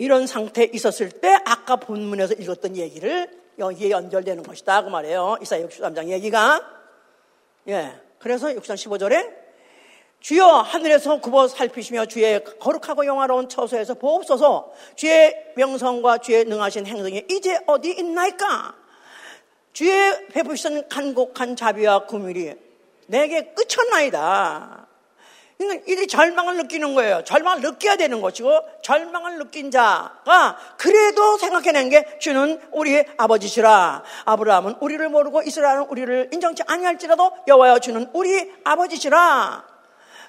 [0.01, 4.83] 이런 상태에 있었을 때 아까 본문에서 읽었던 얘기를 여기에 연결되는 것이다.
[4.83, 5.37] 그 말이에요.
[5.43, 6.67] 이사야 63장 얘기가.
[7.69, 8.01] 예.
[8.19, 9.31] 그래서 63장 15절에
[10.21, 17.59] 주여 하늘에서 굽어 살피시며 주의 거룩하고 영화로운 처소에서 보옵소서 주의 명성과 주의 능하신 행성이 이제
[17.67, 18.75] 어디 있나이까
[19.75, 22.55] 주의 베푸시던 간곡한 자비와 구밀이
[23.07, 24.80] 내게 끝쳤나이다
[25.61, 27.23] 그러니까 이들이 절망을 느끼는 거예요.
[27.23, 28.51] 절망을 느껴야 되는 것이고
[28.83, 34.03] 절망을 느낀 자가 그래도 생각해낸 게 주는 우리 아버지시라.
[34.25, 39.67] 아브라함은 우리를 모르고 이스라엘은 우리를 인정치 아니할지라도 여호와여 주는 우리 아버지시라.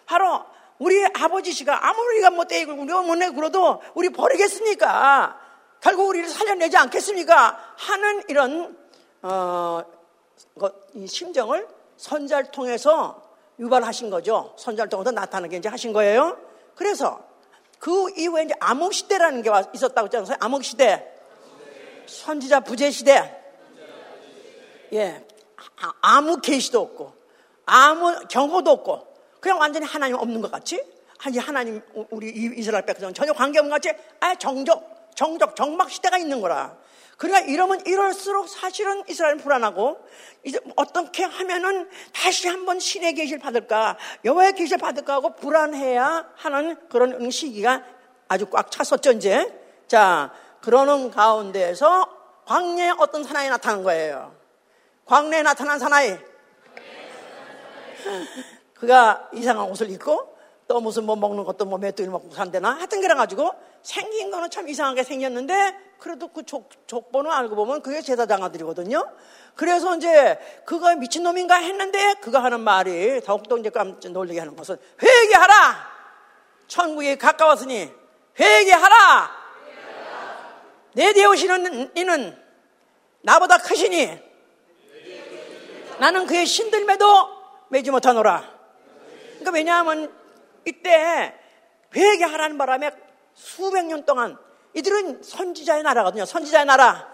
[0.05, 0.43] 바로
[0.79, 5.39] 우리 아버지시가 아무리 우리가 못 떼고 우리가 못 내고 그러도 우리 버리겠습니까?
[5.79, 7.57] 결국 우리를 살려내지 않겠습니까?
[7.77, 8.77] 하는 이런
[9.21, 9.81] 어,
[10.93, 13.30] 이 심정을 선자를 통해서
[13.61, 14.53] 유발하신 거죠.
[14.57, 16.37] 선자를 통해서 나타나게 이제 하신 거예요.
[16.75, 17.23] 그래서
[17.79, 20.37] 그 이후에 이제 암흑 시대라는 게 있었다고 했잖아요.
[20.39, 21.07] 암흑 시대,
[22.07, 23.37] 선지자 부재 시대.
[24.93, 25.25] 예,
[25.79, 27.13] 아, 아무 계시도 없고
[27.65, 29.07] 아무 경고도 없고
[29.39, 30.83] 그냥 완전히 하나님 없는 것 같이
[31.19, 36.17] 아니 하나님 우리 이스라엘 백성 전혀 관계 없는 것 같이 아 정적 정적 정막 시대가
[36.17, 36.75] 있는 거라.
[37.21, 40.03] 그러니까 이러면 이럴수록 사실은 이스라엘은 불안하고
[40.43, 47.29] 이제 어떻게 하면은 다시 한번 신의 계시를 받을까 여호와의 계시를 받을까 하고 불안해야 하는 그런
[47.29, 47.83] 시기가
[48.27, 49.55] 아주 꽉 찼었죠 이제.
[49.85, 52.09] 자 그러는 가운데에서
[52.45, 54.35] 광야에 어떤 사나이 나타난 거예요?
[55.05, 56.17] 광야에 나타난 사나이.
[58.73, 62.77] 그가 이상한 옷을 입고 또 무슨 뭐 먹는 것도 뭐 메뚜기 먹고 산대나?
[62.77, 63.51] 하여튼 그래가지고
[63.83, 69.07] 생긴 거는 참 이상하게 생겼는데 그래도 그 족, 족보는 알고 보면 그게 제사장 아들이거든요.
[69.53, 75.91] 그래서 이제 그가 미친놈인가 했는데 그가 하는 말이 더욱더 이제 깜짝 놀라게 하는 것은 회개하라!
[76.67, 77.91] 천국에 가까웠으니
[78.39, 79.41] 회개하라!
[80.93, 82.43] 내 오시는 이는
[83.21, 84.19] 나보다 크시니
[85.99, 87.05] 나는 그의 신들매도
[87.69, 88.43] 매지 못하노라.
[89.33, 90.11] 그러니까 왜냐하면
[90.65, 91.35] 이때
[91.95, 92.89] 회개하라는 바람에
[93.35, 94.39] 수백 년 동안
[94.73, 96.25] 이들은 선지자의 나라거든요.
[96.25, 97.07] 선지자의 나라.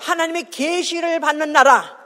[0.00, 1.96] 하나님의 계시를 받는 나라.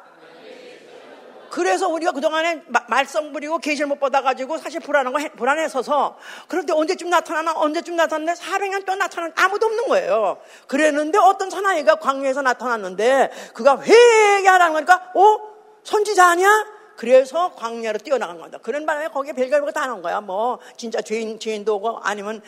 [1.51, 7.53] 그래서 우리가 그동안에 말썽 부리고 계시를 못 받아가지고 사실 불안한 거 불안해서서 그런데 언제쯤 나타나나
[7.57, 10.39] 언제쯤 나타났는데 400년 동안 나타난 아무도 없는 거예요.
[10.69, 15.39] 그랬는데 어떤 사나이가 광야에서 나타났는데 그가 회개하라는 거니까 어?
[15.83, 16.80] 선지자 아니야?
[17.01, 18.59] 그래서 광야로 뛰어나간 겁니다.
[18.59, 20.21] 그런 바람에 거기에 별별 다 하는 거야.
[20.21, 22.43] 뭐 진짜 죄인 죄인도 오고 아니면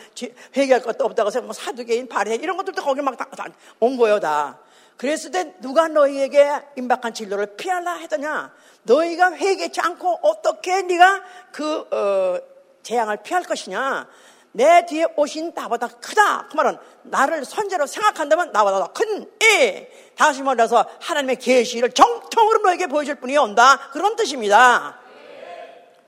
[0.55, 4.59] 회개할 것도 없다고 해서 뭐 사두개인 발해 이런 것들도 거기 막 다온 거예요 다.
[4.97, 8.53] 그랬을 때 누가 너희에게 임박한 진로를 피하라 했더냐?
[8.83, 12.39] 너희가 회개치 않고 어떻게 네가 그 어,
[12.83, 14.07] 재앙을 피할 것이냐?
[14.53, 16.47] 내 뒤에 오신 나보다 크다.
[16.49, 19.87] 그 말은 나를 선제로 생각한다면 나보다 더 큰 이.
[20.15, 23.79] 다시 말해서 하나님의 계시를 정통으로 너에게 보여줄 분이 온다.
[23.91, 24.99] 그런 뜻입니다.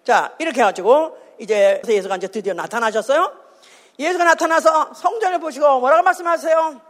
[0.03, 3.33] 자, 이렇게 해가지고 이제 예수가 이제 드디어 나타나셨어요.
[3.97, 6.81] 예수가 나타나서 성전을 보시고 뭐라고 말씀하세요?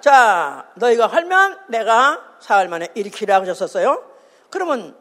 [0.00, 4.04] 자, 너희가 헐면 내가 사흘 만에 일으키라 하셨었어요.
[4.50, 4.96] 그러면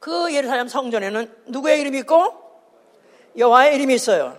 [0.00, 2.45] 그 예루살렘 성전에는 누구의 이름이 있고
[3.36, 4.36] 여호와의 이름이 있어요.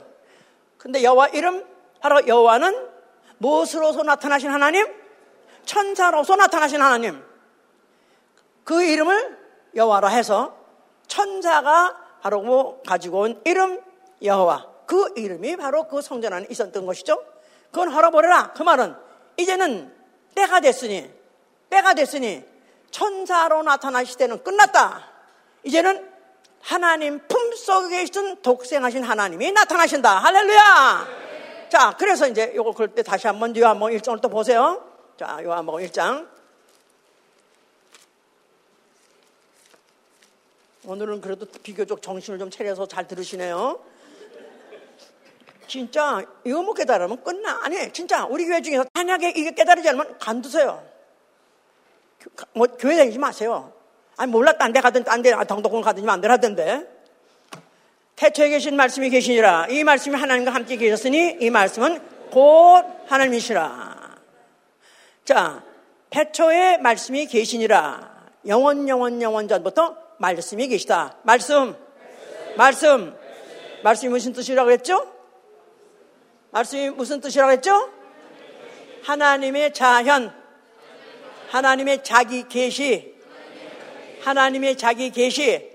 [0.78, 1.66] 근데 여호와 이름
[2.00, 2.88] 바로 여호와는
[3.38, 4.88] 무엇으로서 나타나신 하나님?
[5.66, 7.24] 천사로서 나타나신 하나님.
[8.64, 9.38] 그 이름을
[9.76, 10.58] 여호와라 해서
[11.08, 13.82] 천사가 바로 뭐 가지고 온 이름
[14.24, 14.68] 여호와.
[14.86, 17.24] 그 이름이 바로 그 성전 안에 있었던 것이죠.
[17.72, 18.54] 그건 헐어버려라.
[18.54, 18.96] 그 말은
[19.38, 19.94] 이제는
[20.34, 21.12] 때가 됐으니
[21.70, 22.44] 때가 됐으니
[22.92, 25.10] 천사로 나타날 시대는 끝났다.
[25.64, 26.17] 이제는
[26.68, 30.18] 하나님 품속에 있던 독생하신 하나님이 나타나신다.
[30.18, 31.08] 할렐루야!
[31.08, 31.70] 네.
[31.70, 34.86] 자, 그래서 이제 요거 그럴 때 다시 한번 요한복음 1장을 또 보세요.
[35.18, 36.28] 자, 요한복음 1장.
[40.84, 43.80] 오늘은 그래도 비교적 정신을 좀 차려서 잘 들으시네요.
[45.68, 47.62] 진짜 이거 못 깨달으면 끝나.
[47.64, 50.86] 아니, 진짜 우리 교회 중에서 만약에 이게 깨달으지 않으면 간두세요.
[52.52, 53.77] 뭐 교회 다니지 마세요.
[54.18, 56.86] 아니 몰라 딴 데 가든 딴데 아, 동독원 가든지 마음대로 하던데
[58.16, 59.68] 태초에 계신 말씀이 계시니라.
[59.70, 62.02] 이 말씀이 하나님과 함께 계셨으니 이 말씀은
[62.32, 64.18] 곧 하나님이시라.
[65.24, 65.64] 자,
[66.10, 68.18] 태초에 말씀이 계시니라.
[68.48, 71.16] 영원, 영원, 영원 전부터 말씀이 계시다.
[71.24, 71.76] 말씀,
[72.56, 73.16] 말씀,
[73.84, 75.14] 말씀이 무슨 뜻이라고 했죠?
[76.50, 77.92] 말씀이 무슨 뜻이라고 했죠?
[79.04, 80.34] 하나님의 자현,
[81.50, 83.17] 하나님의 자기 계시,
[84.28, 85.72] 하나님의 자기 계시,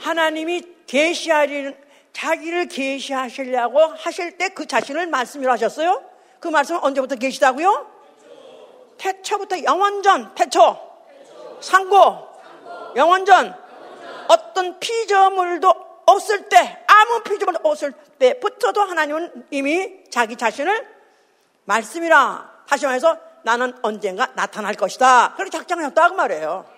[0.00, 1.74] 하나님이 계시하리는
[2.12, 6.02] 자기를 계시하시려고 하실 때 그 자신을 말씀이라 하셨어요?
[6.38, 7.90] 그 말씀은 언제부터 계시다고요?
[8.98, 10.78] 태초부터 영원전, 태초,
[11.60, 12.28] 상고,
[12.94, 13.54] 영원전,
[14.28, 15.74] 어떤 피조물도
[16.06, 20.86] 없을 때, 아무 피조물도 없을 때부터도 하나님은 이미 자기 자신을
[21.64, 22.50] 말씀이라
[22.82, 25.34] 말해서 나는 언젠가 나타날 것이다.
[25.34, 26.75] 그렇게 작정하셨다고 말이에요.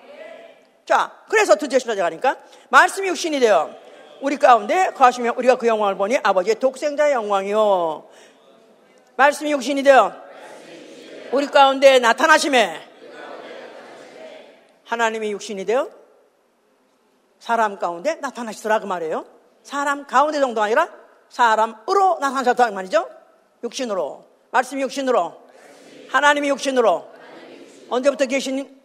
[0.88, 2.38] 자, 그래서 드디어 십자가 가니까
[2.70, 3.68] 말씀이 육신이 되어
[4.22, 8.08] 우리 가운데 거하시면 우리가 그 영광을 보니 아버지의 독생자의 영광이요.
[9.14, 10.14] 말씀이 육신이 되어
[11.30, 12.88] 우리 가운데 나타나심에
[14.86, 15.90] 하나님이 육신이 되어
[17.38, 19.26] 사람 가운데 나타나시더라 그 말이에요.
[19.62, 20.88] 사람 가운데 정도가 아니라
[21.28, 23.06] 사람으로 나타나셨다 그 말이죠.
[23.62, 24.24] 육신으로.
[24.52, 25.36] 말씀이 육신으로.
[26.08, 27.12] 하나님이 육신으로.
[27.90, 28.77] 언제부터 계신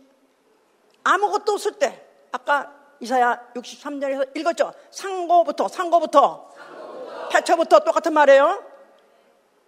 [1.03, 4.73] 아무것도 없을 때 아까 이사야 63절에서 읽었죠.
[4.91, 6.49] 상고부터, 상고부터.
[7.31, 8.63] 태초부터 똑같은 말이에요.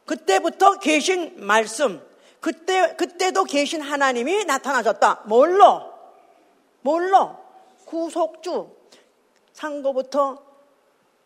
[0.05, 2.01] 그때부터 계신 말씀,
[2.39, 5.23] 그때, 그때도 계신 하나님이 나타나셨다.
[5.25, 5.91] 뭘로?
[6.81, 7.37] 뭘로?
[7.85, 8.69] 구속주.
[9.53, 10.43] 상고부터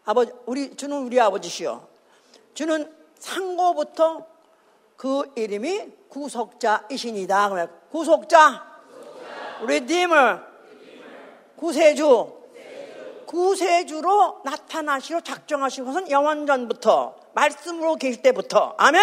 [0.06, 1.88] 아버지, 우리, 주는 우리 아버지시요.
[2.54, 4.26] 주는 상고부터
[4.96, 7.68] 그 이름이 구속자이신이다.
[7.92, 8.69] 구속자,
[9.66, 10.40] 리디머,
[11.56, 12.40] 구세주,
[13.26, 19.02] 구세주로 나타나시로 작정하신 것은 영원전부터 말씀으로 계실 때부터 아멘?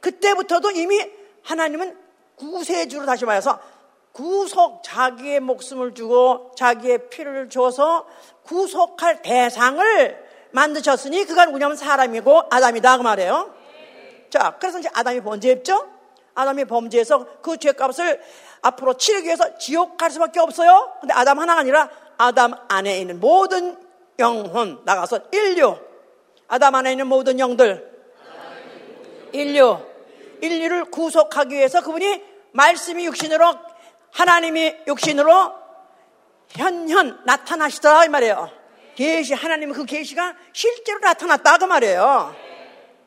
[0.00, 0.98] 그때부터도 이미
[1.42, 1.98] 하나님은
[2.36, 3.60] 구세주로 다시 말해서
[4.12, 8.06] 구속 자기의 목숨을 주고 자기의 피를 줘서
[8.44, 13.54] 구속할 대상을 만드셨으니 그가 누구냐면 사람이고 아담이다 그 말이에요.
[14.30, 15.88] 자, 그래서 이제 아담이 범죄했죠?
[16.34, 18.20] 아담이 범죄해서 그 죄값을
[18.64, 20.90] 앞으로 치르기 위해서 지옥 갈 수밖에 없어요.
[21.00, 23.76] 근데 아담 하나가 아니라 아담 안에 있는 모든
[24.18, 25.78] 영혼 나가서 인류
[26.48, 27.92] 아담 안에 있는 모든 영들
[29.32, 29.78] 인류
[30.40, 32.22] 인류를 구속하기 위해서 그분이
[32.52, 33.54] 말씀이 육신으로
[34.12, 35.52] 하나님이 육신으로
[36.50, 38.50] 현현 나타나시더라 이 말이에요.
[38.94, 42.34] 계시 하나님 그 계시가 실제로 나타났다 그 말이에요.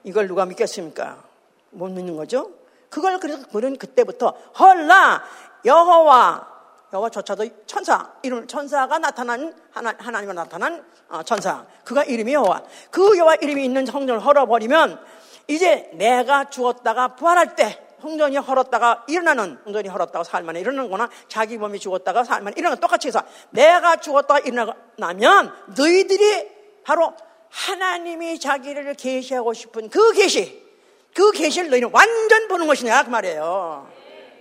[0.03, 1.23] 이걸 누가 믿겠습니까?
[1.71, 2.51] 못 믿는 거죠?
[2.89, 5.23] 그걸 그래서 그는 그때부터 헐라
[5.67, 6.47] 여호와
[6.93, 11.65] 여호와조차도 천사 이름 천사가 나타난 하나 하나님을 나타난 어, 천사.
[11.83, 12.63] 그가 이름이 여호와.
[12.91, 14.99] 그 여호와 이름이 있는 성전을 헐어버리면
[15.47, 21.09] 이제 내가 죽었다가 부활할 때 성전이 헐었다가 일어나는 성전이 헐었다가 살만에 일어나는 거나.
[21.27, 26.49] 자기 몸이 죽었다가 살만에 일어나는 똑같이 해서 내가 죽었다가 일어나면 너희들이
[26.83, 27.13] 바로
[27.49, 30.65] 하나님이 자기를 계시하고 싶은 그 계시
[31.13, 33.96] 그 계시를 너희는 완전 보는 것이냐 그 말이에요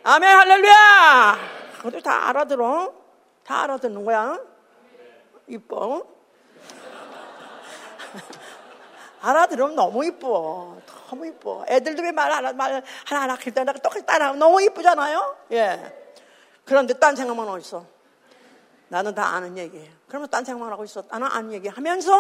[0.09, 1.37] 아멘 할렐루야!
[1.79, 2.95] 그것도 다 알아들어.
[3.43, 4.39] 다 알아듣는 거야.
[5.49, 6.07] 이뻐.
[9.21, 10.77] 알아들으면 너무 이뻐.
[11.11, 11.65] 너무 이뻐.
[11.69, 15.37] 애들도 왜말 하나 말 하나 할 때나 똑같이 따라하면 너무 이쁘잖아요?
[15.51, 16.13] 예.
[16.65, 17.85] 그런데 딴 생각만 하고 있어.
[18.87, 21.03] 나는 다 아는 얘기예요 그러면 딴 생각만 하고 있어.
[21.11, 22.17] 나는 아는 얘기 하면서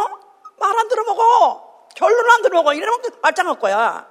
[0.58, 4.08] 말 안 들어보고 결론 안 들어보고 이러면 말짱할 거야.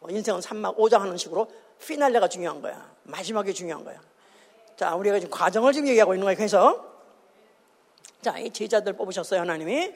[0.00, 1.46] 뭐 인생은 3막 5장 하는 식으로
[1.86, 2.90] 피날레가 중요한 거야.
[3.04, 4.00] 마지막이 중요한 거야.
[4.76, 6.36] 자, 우리가 지금 과정을 지금 얘기하고 있는 거예요.
[6.36, 6.92] 그래서
[8.22, 9.92] 자, 이 제자들 뽑으셨어요, 하나님이.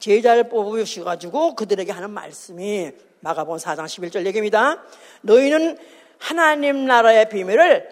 [0.00, 4.82] 제자를 뽑으셔가지고 그들에게 하는 말씀이 마가본 4장 11절 얘기입니다.
[5.22, 5.78] 너희는
[6.18, 7.88] 하나님 나라의 비밀을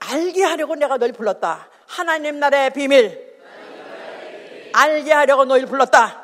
[0.00, 1.68] 알게 하려고 내가 너희 불렀다.
[1.86, 3.34] 하나님 나라의 비밀.
[4.72, 6.23] 알게 하려고 너희를 불렀다.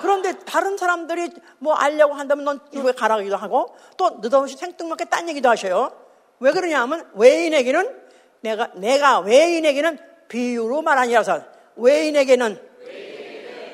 [0.00, 5.48] 그런데 다른 사람들이 뭐 알려고 한다면 넌 이후에 가라기도 하고 또 느닷없이 생뚱맞게 딴 얘기도
[5.48, 5.92] 하셔요.
[6.40, 8.06] 왜 그러냐 하면 외인에게는
[8.40, 11.42] 내가, 내가 외인에게는 비유로 말하니라서
[11.76, 12.60] 외인에게는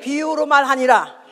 [0.01, 1.23] 비유로 말하니라.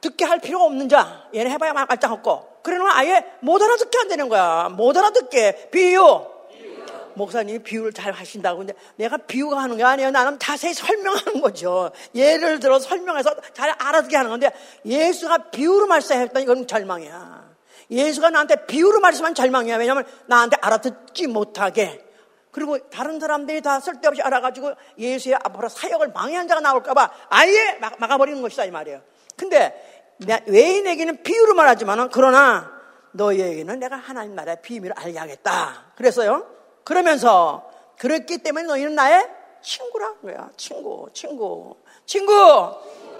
[0.00, 1.28] 듣게 할 필요가 없는 자.
[1.34, 2.60] 얘는 해봐야 말짝 없고.
[2.62, 4.68] 그러면 아예 못 알아듣게 안 되는 거야.
[4.70, 5.68] 못 알아듣게.
[5.70, 6.26] 비유.
[7.20, 8.58] 목사님이 비유를 잘 하신다고.
[8.58, 10.10] 근데 내가 비유가 하는 게 아니에요.
[10.10, 11.90] 나는 자세히 설명하는 거죠.
[12.14, 14.50] 예를 들어 설명해서 잘 알아듣게 하는 건데
[14.84, 17.50] 예수가 비유로 말씀했다 이건 절망이야.
[17.90, 19.76] 예수가 나한테 비유로 말씀한 절망이야.
[19.76, 22.04] 왜냐하면 나한테 알아듣지 못하게
[22.50, 28.64] 그리고 다른 사람들이 다 쓸데없이 알아가지고 예수의 앞으로 사역을 망해한 자가 나올까봐 아예 막아버리는 것이다
[28.64, 29.02] 이 말이에요.
[29.36, 29.74] 근데
[30.46, 32.72] 외인에게는 비유로 말하지만은 그러나
[33.12, 35.92] 너희에게는 내가 하나님 나라의 비밀을 알게 하겠다.
[35.96, 36.59] 그랬어요.
[36.90, 39.24] 그러면서 그랬기 때문에 너희는 나의
[39.62, 40.50] 친구라 거야.
[40.56, 42.32] 친구, 친구, 친구.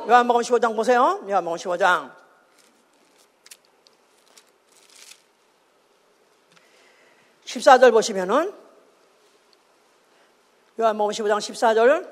[0.08, 1.24] 요한복음 15장 보세요.
[1.28, 2.10] 요한복음 15장.
[7.44, 8.52] 14절 보시면은
[10.80, 12.10] 요한복음 15장 14절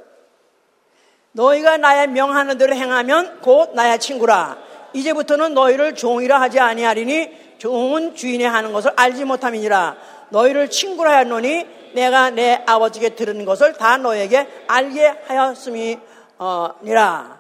[1.33, 4.59] 너희가 나의 명하는 대로 행하면 곧 나의 친구라
[4.93, 12.31] 이제부터는 너희를 종이라 하지 아니하리니 종은 주인이 하는 것을 알지 못함이니라 너희를 친구라 하노니 내가
[12.31, 17.39] 내 아버지께 들은 것을 다 너에게 알게 하였음이니라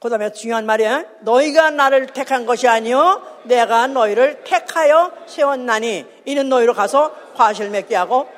[0.00, 6.74] 그 다음에 중요한 말이에요 너희가 나를 택한 것이 아니요 내가 너희를 택하여 세웠나니 이는 너희로
[6.74, 8.28] 가서 과실 맺게 하고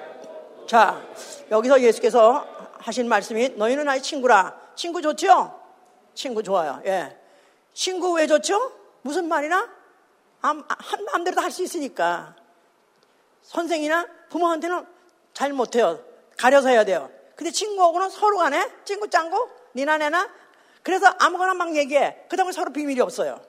[0.68, 1.00] 자
[1.50, 2.46] 여기서 예수께서
[2.78, 4.54] 하신 말씀이 너희는 나의 친구라.
[4.76, 5.58] 친구 좋죠?
[6.14, 6.80] 친구 좋아요.
[6.86, 7.16] 예.
[7.74, 8.72] 친구 왜 좋죠?
[9.02, 9.68] 무슨 말이나?
[10.40, 10.64] 한
[11.06, 12.36] 마음대로 다 할 수 있으니까.
[13.46, 14.86] 선생이나 부모한테는
[15.32, 16.00] 잘 못해요.
[16.36, 17.10] 가려서 해야 돼요.
[17.34, 20.28] 근데 친구하고는 서로 간에 친구 짱구, 니나 내나.
[20.82, 22.26] 그래서 아무거나 막 얘기해.
[22.28, 23.40] 그 다음에 서로 비밀이 없어요.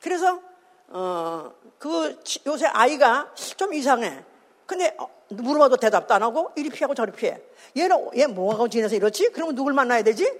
[0.00, 0.40] 그래서,
[0.88, 4.24] 어, 그 요새 아이가 좀 이상해.
[4.66, 7.40] 근데 어, 물어봐도 대답도 안 하고 이리 피하고 저리 피해.
[7.76, 9.30] 얘는 얘 뭐하고 지내서 이렇지?
[9.30, 10.32] 그러면 누굴 만나야 되지?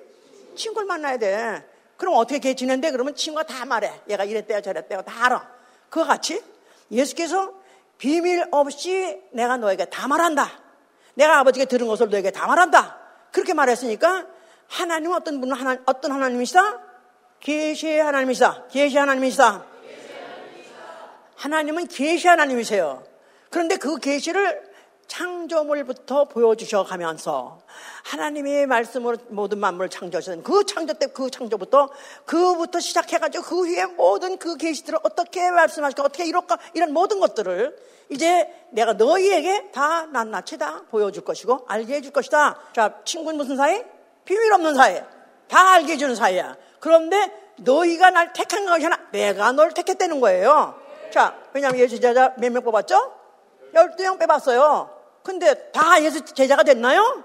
[0.57, 1.69] 친구를 만나야 돼.
[1.97, 2.91] 그럼 어떻게 걔 지낸대?
[2.91, 3.93] 그러면 친구가 다 말해.
[4.09, 5.49] 얘가 이랬대요 저랬대요 다 알아.
[5.89, 6.43] 그거 같이
[6.91, 7.62] 예수께서
[8.03, 10.51] 비밀 없이 내가 너에게 다 말한다.
[11.15, 12.99] 내가 아버지께 들은 것을 너에게 다 말한다.
[13.31, 14.27] 그렇게 말했으니까
[14.67, 16.81] 하나님은 어떤 분은 하나, 어떤 하나님이시다?
[17.39, 18.67] 계시의 하나님이시다.
[18.73, 19.65] 계시 하나님이시다.
[21.37, 23.05] 하나님은 계시 하나님이세요.
[23.51, 24.72] 그런데 그 계시를
[25.13, 27.61] 창조물부터 보여주셔 가면서
[28.05, 31.91] 하나님의 말씀으로 모든 만물을 창조하신 그 창조 때 그 창조부터
[32.25, 37.77] 그부터 시작해가지고 그 위에 모든 그 계시들을 어떻게 말씀하실까 어떻게 이럴까 이런 모든 것들을
[38.09, 42.59] 이제 내가 너희에게 다 낱낱이 다 보여줄 것이고 알게 해줄 것이다.
[42.75, 43.85] 자 친구는 무슨 사이?
[44.25, 45.03] 비밀 없는 사이.
[45.49, 46.57] 다 알게 해주는 사이야.
[46.81, 50.75] 그런데 너희가 날 택한 것이 아니라 내가 널 택했다는 거예요.
[51.13, 53.13] 자 왜냐하면 예수 제자 몇 명 뽑았죠?
[53.75, 54.92] 열두 명 빼봤어요.
[55.23, 57.25] 근데 다 예수 제자가 됐나요?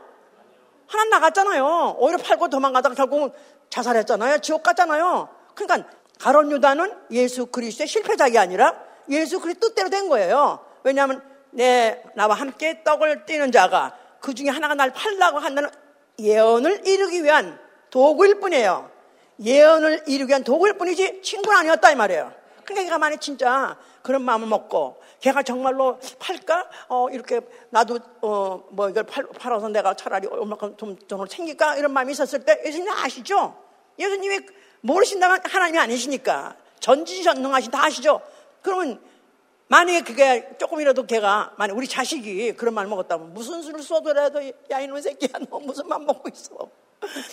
[0.88, 1.96] 하나 나갔잖아요.
[2.00, 3.32] 오히려 팔고 도망가다가 결국은
[3.70, 4.40] 자살했잖아요.
[4.40, 5.30] 지옥 갔잖아요.
[5.56, 5.90] 그러니까
[6.20, 8.76] 가론 유다는 예수 그리스도의 실패작이 아니라
[9.10, 10.60] 예수 그리스도 뜻대로 된 거예요.
[10.84, 11.22] 왜냐하면
[11.52, 15.70] 내 나와 함께 떡을 띠는 자가 그 중에 하나가 날 팔라고 한다는
[16.20, 18.90] 예언을 이루기 위한 도구일 뿐이에요.
[19.40, 22.32] 예언을 이루기 위한 도구일 뿐이지 친구는 아니었다 이 말이에요.
[22.64, 26.70] 그러니까 걔가 만약 진짜 그런 마음을 먹고 걔가 정말로 팔까?
[26.90, 31.78] 어, 이렇게 나도 어, 뭐 이걸 팔, 팔아서 내가 차라리 얼마큼 돈을 챙길까?
[31.78, 33.58] 이런 마음이 있었을 때 예수님 아시죠?
[33.98, 34.40] 예수님이
[34.82, 38.22] 모르신다면 하나님이 아니시니까 전지전능하신 다 아시죠?
[38.62, 39.02] 그러면
[39.70, 44.42] 만약에 그게 조금이라도 걔가 만약 우리 자식이 그런 말 먹었다면 무슨 수를 써더라도
[44.72, 46.56] 야 이놈 새끼야 너 무슨 맘 먹고 있어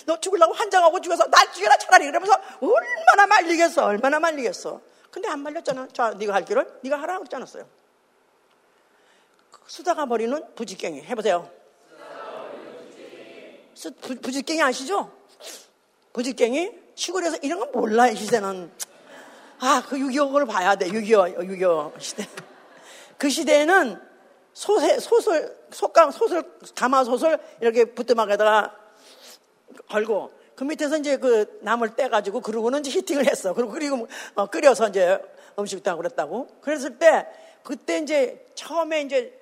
[0.05, 4.81] 너 죽으려고 환장하고 죽어서 날 죽여라 차라리 그러면서 얼마나 말리겠어 얼마나 말리겠어
[5.15, 5.87] 근데 안 말렸잖아.
[5.93, 7.65] 자, 네가 할 길을 네가 하라고 그러지 않았어요.
[9.65, 11.49] 수다가 버리는 부직갱이 해보세요.
[13.73, 15.09] 수, 부, 부직갱이 아시죠?
[16.11, 18.69] 부직갱이 시골에서 이런 건 몰라 이 시대는.
[19.59, 20.87] 아, 그 6.25를 봐야 돼.
[20.89, 22.27] 6.25, 6.25 시대.
[23.17, 24.01] 그 시대에는
[24.51, 26.43] 소세, 소설, 속감, 소설,
[26.75, 28.75] 가마소설 이렇게 부뚜막에다가
[29.87, 33.53] 걸고 그 밑에서 이제 그 나물 떼가지고 그러고는 이제 히팅을 했어.
[33.53, 35.19] 그리고 그리고 어, 끓여서 이제
[35.59, 36.47] 음식도 하고 그랬다고.
[36.61, 37.27] 그랬을 때
[37.63, 39.39] 그때 이제 처음에 이제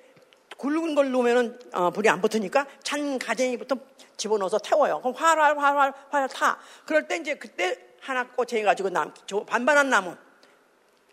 [0.57, 3.75] 굵은 걸 놓으면은 어, 불이 안 붙으니까 찬 가쟁이부터
[4.17, 4.99] 집어넣어서 태워요.
[4.99, 6.57] 그럼 활활 활활 활활 타.
[6.85, 9.13] 그럴 때 이제 그때 하나 꽂혀가지고 남,
[9.47, 10.15] 반반한 나무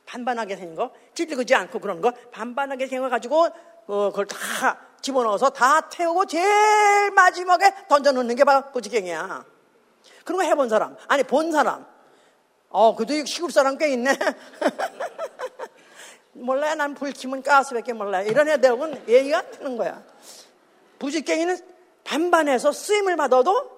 [0.07, 3.49] 반반하게 생긴 거 찔리지 않고 그런 거 반반하게 생겨가지고
[3.87, 9.60] 어, 그걸 다 집어넣어서 다 태우고 제일 마지막에 던져놓는 게 바로 고지경이야.
[10.31, 10.97] 그런 거 해본 사람.
[11.09, 11.85] 아니, 본 사람.
[12.69, 14.17] 어, 그래도 시골 사람 꽤 있네.
[16.35, 16.77] 몰라요.
[16.77, 18.29] 난 불키면 가스밖에 몰라요.
[18.29, 20.05] 이런 애들은 얘기가 트는 거야.
[21.01, 21.59] 부직갱이는
[22.05, 23.71] 반반해서 쓰임을 받아도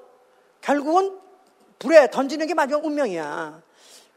[0.61, 1.19] 결국은
[1.79, 3.63] 불에 던지는 게 마지막 운명이야.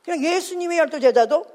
[0.03, 1.45] 그냥 예수님의 열두 제자도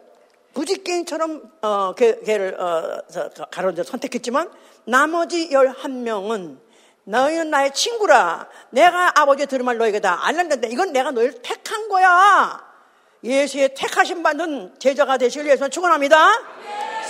[0.55, 3.03] 부직갱이처럼 어, 걔, 걔를 어,
[3.51, 4.51] 가로져 선택했지만
[4.85, 6.59] 나머지 열한 명은
[7.11, 8.49] 너희는 나의 친구라.
[8.71, 12.65] 내가 아버지의 들은 말 너에게 다 알렸는데 이건 내가 너희를 택한 거야.
[13.25, 16.17] 예수의 택하신 받는 제자가 되시길 위해서 축원합니다.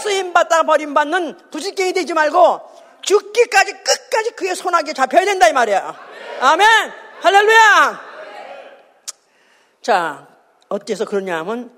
[0.02, 2.60] 쓰임 받다 버림 받는 부직갱이 되지 말고
[3.02, 5.94] 죽기까지 끝까지 그의 손아귀에 잡혀야 된다 이 말이야.
[6.40, 6.68] 아멘.
[7.20, 8.10] 할렐루야.
[9.82, 10.26] 자,
[10.68, 11.70] 어때서 그러냐 하면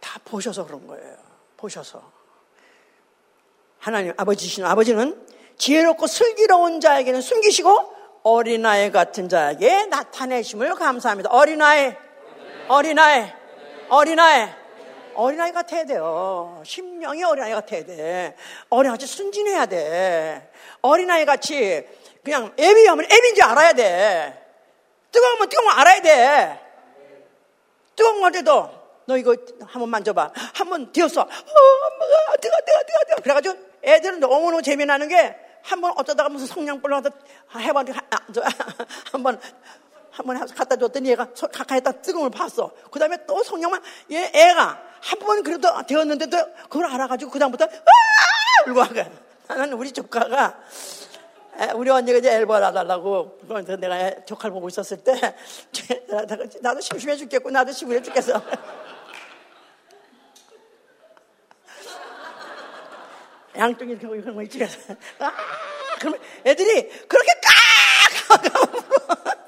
[0.00, 1.16] 다 보셔서 그런 거예요.
[1.56, 2.10] 보셔서.
[3.78, 5.26] 하나님 아버지신 아버지는
[5.62, 7.94] 지혜롭고 슬기로운 자에게는 숨기시고
[8.24, 11.30] 어린아이 같은 자에게 나타내심을 감사합니다.
[11.30, 11.94] 어린아이,
[12.66, 13.32] 어린아이,
[13.88, 14.48] 어린아이.
[15.14, 16.60] 어린아이 같아야 돼요.
[16.66, 18.34] 심령이 어린아이 같아야 돼.
[18.70, 20.50] 어린아이 같이 순진해야 돼.
[20.80, 21.86] 어린아이 같이
[22.24, 24.44] 그냥 애비하면 애비인지 알아야 돼.
[25.12, 26.60] 뜨거우면 뜨거우면 알아야 돼.
[27.94, 28.70] 뜨거운 건데도
[29.06, 30.32] 너 이거 한번 만져봐.
[30.54, 31.20] 한번 되었어.
[31.20, 33.22] 어, 엄마가 뜨거, 뜨거, 뜨거, 뜨거.
[33.22, 37.02] 그래가지고 애들은 너무너무 재미나는 게 한번 어쩌다가 무슨 성냥불로
[37.56, 38.00] 해봤는데
[39.12, 39.40] 한번
[40.10, 42.70] 한번 갖다 줬더니 얘가 가까이 다 뜨거움을 봤어.
[42.90, 46.36] 그 다음에 또 성령만 얘 애가 한 번 그래도 되었는데도
[46.68, 49.06] 그걸 알아가지고 그 다음부터 아 울고 하가.
[49.48, 50.58] 나는 우리 조카가
[51.74, 55.12] 우리 언니가 이제 앨범 알아달라고 그래서 내가 조카를 보고 있었을 때
[56.60, 58.40] 나도 심심해 죽겠고 나도 심심해 죽겠어.
[63.56, 64.62] 양쪽이 이렇게 이런 거 있지.
[65.18, 65.32] 아,
[65.98, 67.52] 그러면 애들이 그렇게 까!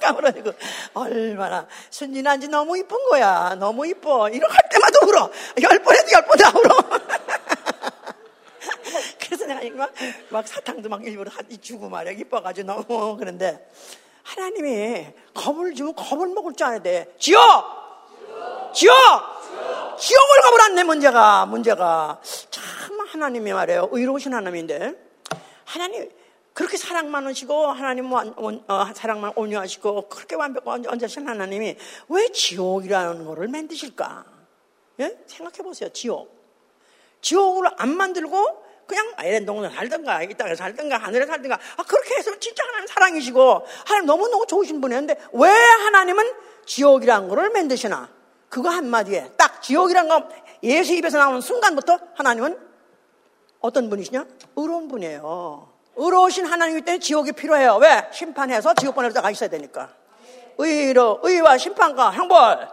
[0.00, 0.52] 까불어지고
[0.94, 3.54] 얼마나 순진한지 너무 이쁜 거야.
[3.58, 4.28] 너무 이뻐.
[4.28, 5.30] 이렇게 할 때마다 울어.
[5.62, 7.00] 열 번 해도 열 번 다 울어.
[9.20, 9.92] 그래서 내가 막,
[10.28, 11.30] 막 사탕도 막 일부러
[11.62, 12.12] 주고 말이야.
[12.12, 13.66] 이뻐가지고 너무 그런데
[14.22, 17.06] 하나님이 겁을 주면 겁을 먹을 줄 알아야 돼.
[17.18, 17.40] 지어!
[18.74, 18.92] 지어!
[19.98, 22.63] 지옥을 가보란네 문제가 문제가 참
[23.14, 24.94] 하나님이 말이에요 의로우신 하나님인데
[25.64, 26.10] 하나님
[26.52, 28.22] 그렇게 사랑 많으시고 하나님 어,
[28.94, 31.76] 사랑만 온유하시고 그렇게 완벽한 언제신 하나님이
[32.08, 34.24] 왜 지옥이라는 것을 만드실까?
[35.00, 35.18] 예?
[35.26, 35.88] 생각해 보세요.
[35.90, 36.32] 지옥.
[37.20, 42.64] 지옥을 안 만들고 그냥 에덴동에 살든가 이 땅에 살든가 하늘에 살든가 아, 그렇게 해서 진짜
[42.66, 46.32] 하나님 사랑이시고 하나님 너무너무 좋으신 분이었는데 왜 하나님은
[46.66, 48.08] 지옥이라는 것을 만드시나?
[48.48, 50.28] 그거 한마디에 딱 지옥이란 거
[50.62, 52.73] 예수 입에서 나오는 순간부터 하나님은
[53.64, 54.26] 어떤 분이시냐?
[54.56, 55.68] 의로운 분이에요.
[55.96, 57.76] 의로우신 하나님이기 때문에 지옥이 필요해요.
[57.76, 58.06] 왜?
[58.12, 59.88] 심판해서 지옥 보내려가 있어야 되니까.
[60.58, 62.68] 의로, 의와 심판과 형벌.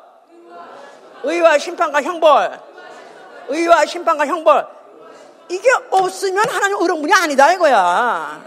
[1.24, 2.60] 의와 심판과 형벌.
[3.48, 4.68] 의와 심판과 형벌.
[5.50, 8.44] 이게 없으면 하나님 의로운 분이 아니다 이거야.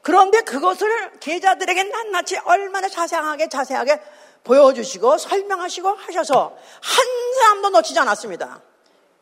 [0.00, 4.00] 그런데 그것을 계자들에게 낱낱이 얼마나 자세하게 자세하게
[4.44, 7.06] 보여주시고 설명하시고 하셔서 한
[7.38, 8.62] 사람도 놓치지 않았습니다.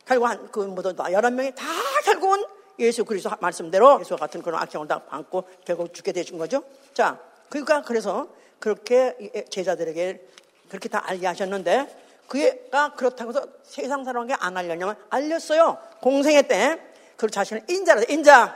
[0.05, 1.65] 결국 한, 그 모두 여러 명이 다
[2.03, 2.45] 결국은
[2.79, 6.63] 예수 그리스도 말씀대로 예수 같은 그런 악령을 다 안고 결국 죽게 되신 거죠.
[6.93, 8.27] 자, 그러니까 그래서
[8.59, 10.27] 그렇게 제자들에게
[10.69, 15.77] 그렇게 다 알게 하셨는데 그가 그렇다고 해서 세상 사람에게 안 알렸냐면 알렸어요.
[16.01, 16.79] 공생애 때.
[17.17, 18.55] 그 자신을 인자라 인자.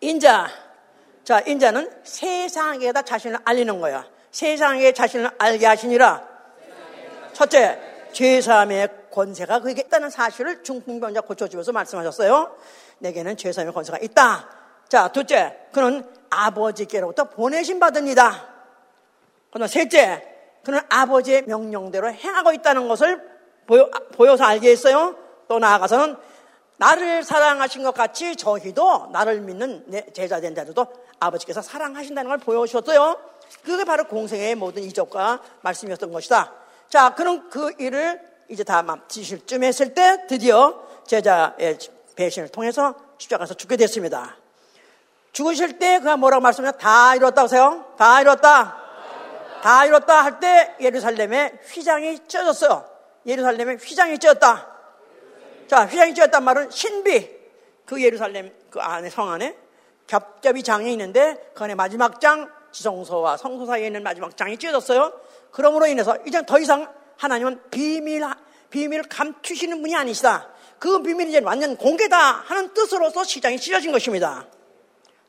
[0.00, 0.48] 인자.
[1.22, 4.04] 자, 인자는 세상에다 자신을 알리는 거야.
[4.30, 6.28] 세상에 자신을 알게 하시니라.
[7.32, 12.56] 첫째, 죄사함의 권세가 그에게 있다는 사실을 중풍병자 고쳐주면서 말씀하셨어요.
[12.98, 14.48] 내게는 죄사함의 권세가 있다.
[14.88, 18.48] 자, 둘째, 그는 아버지께로부터 보내신 받습니다.
[19.52, 20.26] 그다음 셋째,
[20.64, 23.20] 그는 아버지의 명령대로 행하고 있다는 것을
[23.66, 25.16] 보여, 보여 서 알게 했어요.
[25.48, 26.16] 또 나아가서는
[26.76, 30.86] 나를 사랑하신 것 같이 저희도 나를 믿는 제자된 자들도
[31.20, 33.16] 아버지께서 사랑하신다는 걸 보여주셨어요.
[33.64, 36.59] 그게 바로 공생의 모든 이적과 말씀이었던 것이다.
[36.90, 41.78] 자, 그럼 그 일을 이제 다 마치실 쯤 했을 때 드디어 제자의
[42.16, 44.36] 배신을 통해서 십자가에서 죽게 됐습니다.
[45.32, 46.72] 죽으실 때 그가 뭐라고 말씀하냐?
[46.72, 47.94] 다 이뤘다고 하세요?
[47.96, 48.76] 다 이뤘다.
[49.62, 52.84] 다 이뤘다 할 때 예루살렘에 휘장이 쪄졌어요.
[53.24, 54.66] 예루살렘에 휘장이 쪄졌다.
[55.68, 57.38] 자, 휘장이 쪄졌단 말은 신비.
[57.86, 59.56] 그 예루살렘 그 안에 성 안에
[60.08, 65.12] 겹겹이 장이 있는데 그 안에 마지막 장 지성소와 성소 사이에 있는 마지막 장이 찢어졌어요.
[65.50, 68.22] 그러므로 인해서 이제 더 이상 하나님은 비밀,
[68.70, 70.48] 비밀을 감추시는 분이 아니시다.
[70.78, 74.46] 그 비밀이 이제 완전 공개다 하는 뜻으로서 시장이 찢어진 것입니다.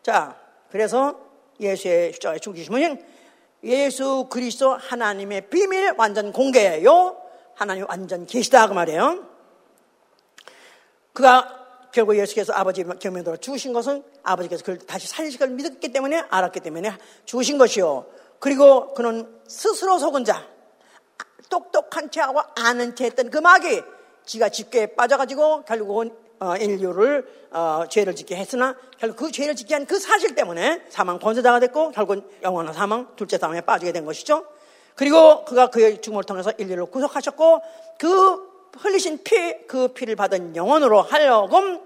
[0.02, 0.38] 자,
[0.72, 1.20] 그래서
[1.60, 3.04] 예수의 십자가에 죽으시면
[3.64, 7.18] 예수 그리스도 하나님의 비밀 완전 공개예요.
[7.54, 9.28] 하나님 완전 계시다 그 말이에요.
[11.14, 16.62] 그가 결국 예수께서 아버지 경명대로 죽으신 것은 아버지께서 그를 다시 살리실 걸 믿었기 때문에 알았기
[16.62, 16.94] 때문에
[17.26, 18.06] 죽으신 것이요.
[18.42, 20.46] 그리고 그는 스스로 속은 자,
[21.50, 23.82] 똑똑한 체하고 아는 체 했던 그 마귀,
[24.26, 29.86] 지가 집게에 빠져가지고 결국은 어, 인류를 어, 죄를 짓게 했으나 결국 그 죄를 짓게 한
[29.86, 34.46] 그 사실 때문에 사망 권세자가 됐고 결국은 영원한 사망, 둘째 사망에 빠지게 된 것이죠.
[34.96, 37.62] 그리고 그가 그의 죽음을 통해서 인류를 구속하셨고
[38.00, 41.80] 그 흘리신 피, 그 피를 받은 영혼으로 하여금,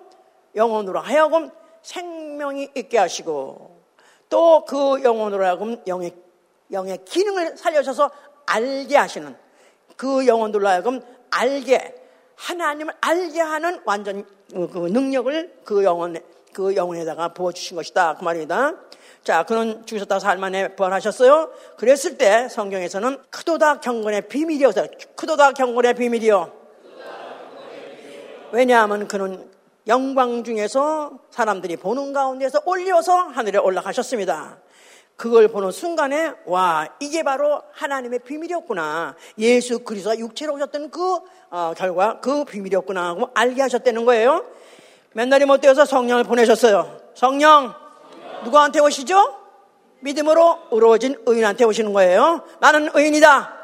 [0.56, 1.52] 영혼으로 하여금
[1.82, 3.82] 생명이 있게 하시고
[4.30, 6.14] 또 그 영혼으로 하여금 영의,
[6.72, 8.10] 영의 기능을 살려셔서
[8.46, 9.36] 알게 하시는
[9.96, 11.02] 그 영혼들로 하여금
[11.32, 11.96] 알게
[12.36, 16.18] 하나님을 알게 하는 완전 그 능력을 그 영혼
[16.54, 18.74] 그 영혼에다가 부어 주신 것이다 그 말입니다.
[19.24, 21.52] 자, 그는 죽으셨다 살만에 부활하셨어요.
[21.78, 26.54] 그랬을 때 성경에서는 크도다 경건의 비밀이어서 크도다 경건의 비밀이요.
[28.52, 29.50] 왜냐하면 그는
[29.88, 34.60] 영광 중에서 사람들이 보는 가운데서 올려서 하늘에 올라가셨습니다.
[35.16, 39.16] 그걸 보는 순간에 와 이게 바로 하나님의 비밀이었구나.
[39.38, 44.46] 예수 그리스도가 육체로 오셨던 그 어, 결과 그 비밀이었구나 하고 알게 하셨다는 거예요.
[45.14, 47.00] 맨날이 못 되어서 성령을 보내셨어요.
[47.14, 47.74] 성령
[48.44, 49.40] 누구한테 오시죠?
[50.02, 52.44] 믿음으로 의로워진 의인한테 오시는 거예요.
[52.60, 53.56] 나는 의인이다.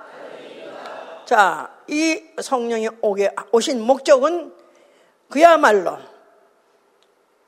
[1.26, 4.54] 자, 이 성령이 오게 오신 목적은
[5.30, 5.98] 그야말로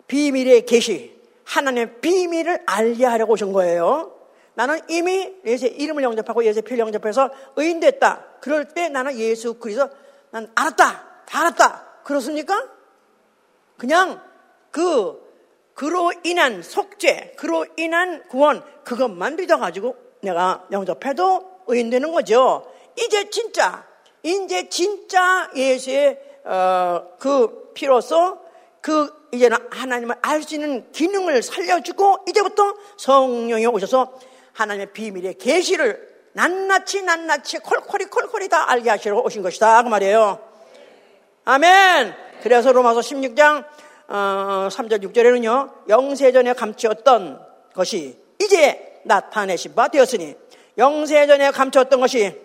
[0.08, 1.13] 비밀의 계시,
[1.46, 4.14] 하나님의 비밀을 알게 하려고 오신 거예요.
[4.56, 8.26] 나는 이미 예수의 이름을 영접하고 예수의 피를 영접해서 의인 됐다.
[8.40, 9.90] 그럴 때 나는 예수 그리스도
[10.30, 11.24] 난 알았다.
[11.26, 12.02] 다 알았다.
[12.04, 12.70] 그렇습니까?
[13.78, 14.22] 그냥
[14.72, 15.22] 그
[15.74, 22.72] 그로 인한 속죄, 그로 인한 구원 그것만 믿어 가지고 내가 영접해도 의인 되는 거죠.
[22.98, 23.86] 이제 진짜
[24.22, 28.43] 이제 진짜 예수의 어, 그 피로서
[28.84, 34.20] 그 이제는 하나님을 알 수 있는 기능을 살려주고 이제부터 성령이 오셔서
[34.52, 40.38] 하나님의 비밀의 계시를 낱낱이 낱낱이 콜콜이 콜콜이 다 알게 하시려고 오신 것이다 그 말이에요.
[41.46, 42.14] 아멘.
[42.44, 43.64] 그래서 로마서 16장
[44.10, 47.40] 어, 3절 6절에는요 영세전에 감추었던
[47.74, 50.36] 것이 이제 나타내신 바 되었으니
[50.78, 52.38] 영세전에 감추었던 것이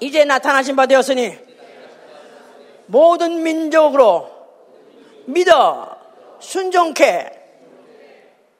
[0.00, 1.36] 이제 나타나신 바 되었으니
[2.86, 4.37] 모든 민족으로
[5.28, 5.96] 믿어.
[6.40, 7.30] 순종케.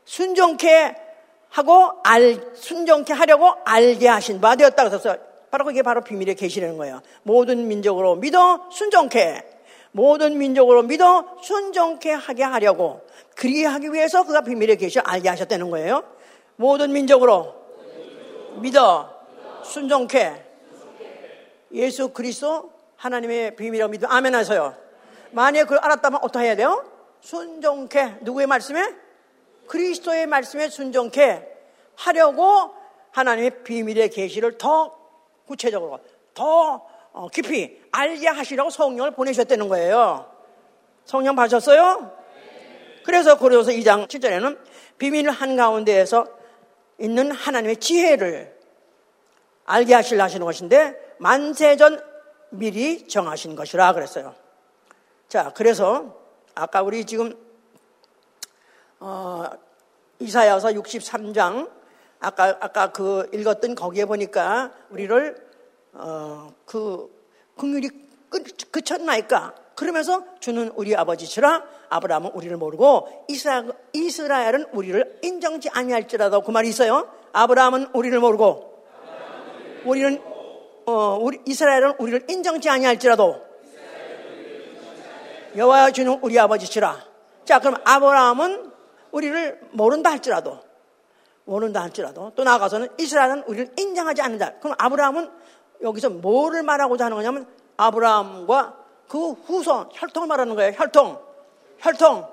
[0.04, 0.94] 순종케
[1.50, 5.16] 하고 알 순종케 하려고 알게 하신 바 되었다 그래서
[5.50, 7.00] 바로 그게 바로 비밀의 계시라는 거예요.
[7.22, 9.42] 모든 민족으로 믿어 순종케.
[9.92, 13.00] 모든 민족으로 믿어 순종케 하게 하려고.
[13.36, 16.04] 그리하기 위해서 그가 비밀의 계시를 알게 하셨다는 거예요.
[16.56, 17.54] 모든 민족으로
[18.56, 19.10] 믿어
[19.64, 20.44] 순종케.
[21.72, 24.88] 예수 그리스도 하나님의 비밀을 믿음 아멘 하세요.
[25.32, 26.84] 만약에 그걸 알았다면 어떻게 해야 돼요?
[27.20, 28.94] 순종케 누구의 말씀에?
[29.66, 31.46] 그리스도의 말씀에 순종케
[31.96, 32.74] 하려고
[33.12, 34.96] 하나님의 비밀의 계시를 더
[35.46, 36.00] 구체적으로
[36.34, 40.30] 더 어, 깊이 알게 하시라고 성령을 보내셨다는 거예요.
[41.04, 42.16] 성령 받으셨어요?
[43.04, 44.58] 그래서 고려서 2장 7절에는
[44.98, 46.26] 비밀 한가운데에서
[47.00, 48.56] 있는 하나님의 지혜를
[49.64, 52.02] 알게 하시려 하시는 것인데 만세전
[52.50, 54.34] 미리 정하신 것이라 그랬어요.
[55.28, 56.16] 자, 그래서
[56.54, 57.34] 아까 우리 지금
[58.98, 59.44] 어,
[60.20, 61.70] 이사야서 63장
[62.18, 65.36] 아까 아까 그 읽었던 거기에 보니까 우리를
[65.92, 67.14] 어, 그
[67.58, 67.90] 긍휼이
[68.70, 76.70] 그쳤나이까 그러면서 주는 우리 아버지시라 아브라함은 우리를 모르고 이스라, 이스라엘은 우리를 인정지 아니할지라도 그 말이
[76.70, 77.06] 있어요.
[77.32, 78.82] 아브라함은 우리를 모르고
[79.84, 80.22] 우리는
[80.86, 83.47] 어, 우리 이스라엘은 우리를 인정지 아니할지라도
[85.59, 87.04] 여호와 주는 우리 아버지시라.
[87.44, 88.70] 자, 그럼 아브라함은
[89.11, 90.61] 우리를 모른다 할지라도
[91.44, 94.59] 모른다 할지라도 또 나아가서는 이스라엘은 우리를 인정하지 않는다.
[94.61, 95.30] 그럼 아브라함은
[95.82, 97.46] 여기서 뭐를 말하고자 하는 거냐면
[97.76, 98.76] 아브라함과
[99.09, 100.72] 그 후손 혈통을 말하는 거예요.
[100.76, 101.18] 혈통,
[101.78, 102.28] 혈통,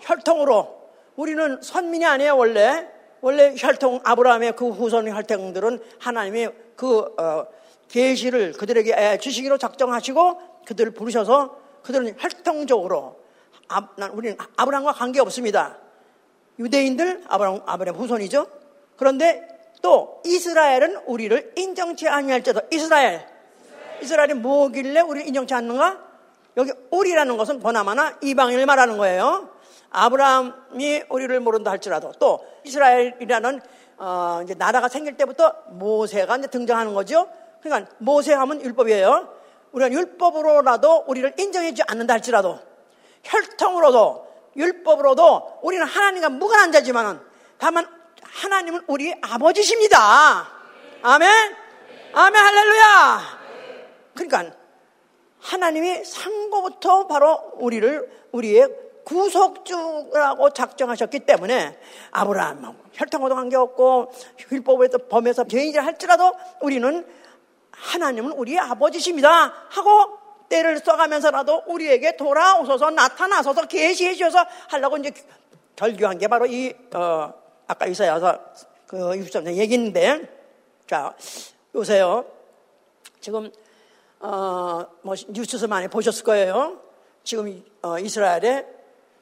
[0.00, 0.80] 혈통으로
[1.16, 2.88] 우리는 선민이 아니에요 원래
[3.20, 7.46] 원래 혈통 아브라함의 그 후손 혈통들은 하나님의 그 어,
[7.88, 13.20] 계시를 그들에게 주시기로 작정하시고 그들을 부르셔서 그들은 혈통적으로
[13.68, 15.78] 아, 난 우리는 아브라함과 관계 없습니다.
[16.58, 18.46] 유대인들 아브라함 아브라함 후손이죠.
[18.96, 19.46] 그런데
[19.80, 23.26] 또 이스라엘은 우리를 인정치 아니할지도 이스라엘
[24.02, 25.98] 이스라엘이 뭐길래 우리를 인정치 않는가?
[26.56, 29.48] 여기 우리라는 것은 보나마나 이방인을 말하는 거예요.
[29.90, 33.60] 아브라함이 우리를 모른다 할지라도 또 이스라엘이라는
[33.98, 37.28] 어, 이제 나라가 생길 때부터 모세가 이제 등장하는 거죠.
[37.62, 39.39] 그러니까 모세하면 율법이에요.
[39.72, 42.58] 우리가 율법으로라도 우리를 인정해주지 않는다 할지라도
[43.22, 47.20] 혈통으로도 율법으로도 우리는 하나님과 무관한 자지만은
[47.58, 47.86] 다만
[48.22, 50.48] 하나님은 우리 아버지십니다.
[51.02, 51.30] 아멘.
[52.12, 53.40] 아멘 할렐루야.
[54.14, 54.56] 그러니까
[55.40, 58.68] 하나님이 상고부터 바로 우리를 우리의
[59.04, 61.78] 구속주라고 작정하셨기 때문에
[62.10, 64.12] 아브라함하고 혈통과도 관계없고
[64.52, 67.06] 율법에서 범해서 죄인이라 할지라도 우리는
[67.80, 70.18] 하나님은 우리의 아버지십니다 하고
[70.48, 75.12] 때를 써가면서라도 우리에게 돌아오셔서 나타나셔서 계시해 주셔서 하려고 이제
[75.76, 77.32] 결교한 게 바로 이 어,
[77.66, 78.38] 아까 이사야서
[78.86, 80.28] 그 63장 얘기인데
[80.86, 81.14] 자
[81.74, 82.24] 요새요
[83.20, 83.50] 지금
[84.20, 86.78] 어, 뭐 뉴스에서 많이 보셨을 거예요.
[87.24, 88.66] 지금 어, 이스라엘에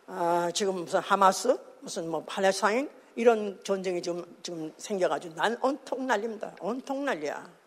[0.08, 6.54] 어, 지금 무슨 하마스 무슨 뭐 팔레스타인 이런 전쟁이 지금 지금 생겨가지고 난 온통 난립니다.
[6.60, 7.57] 온통 난리야.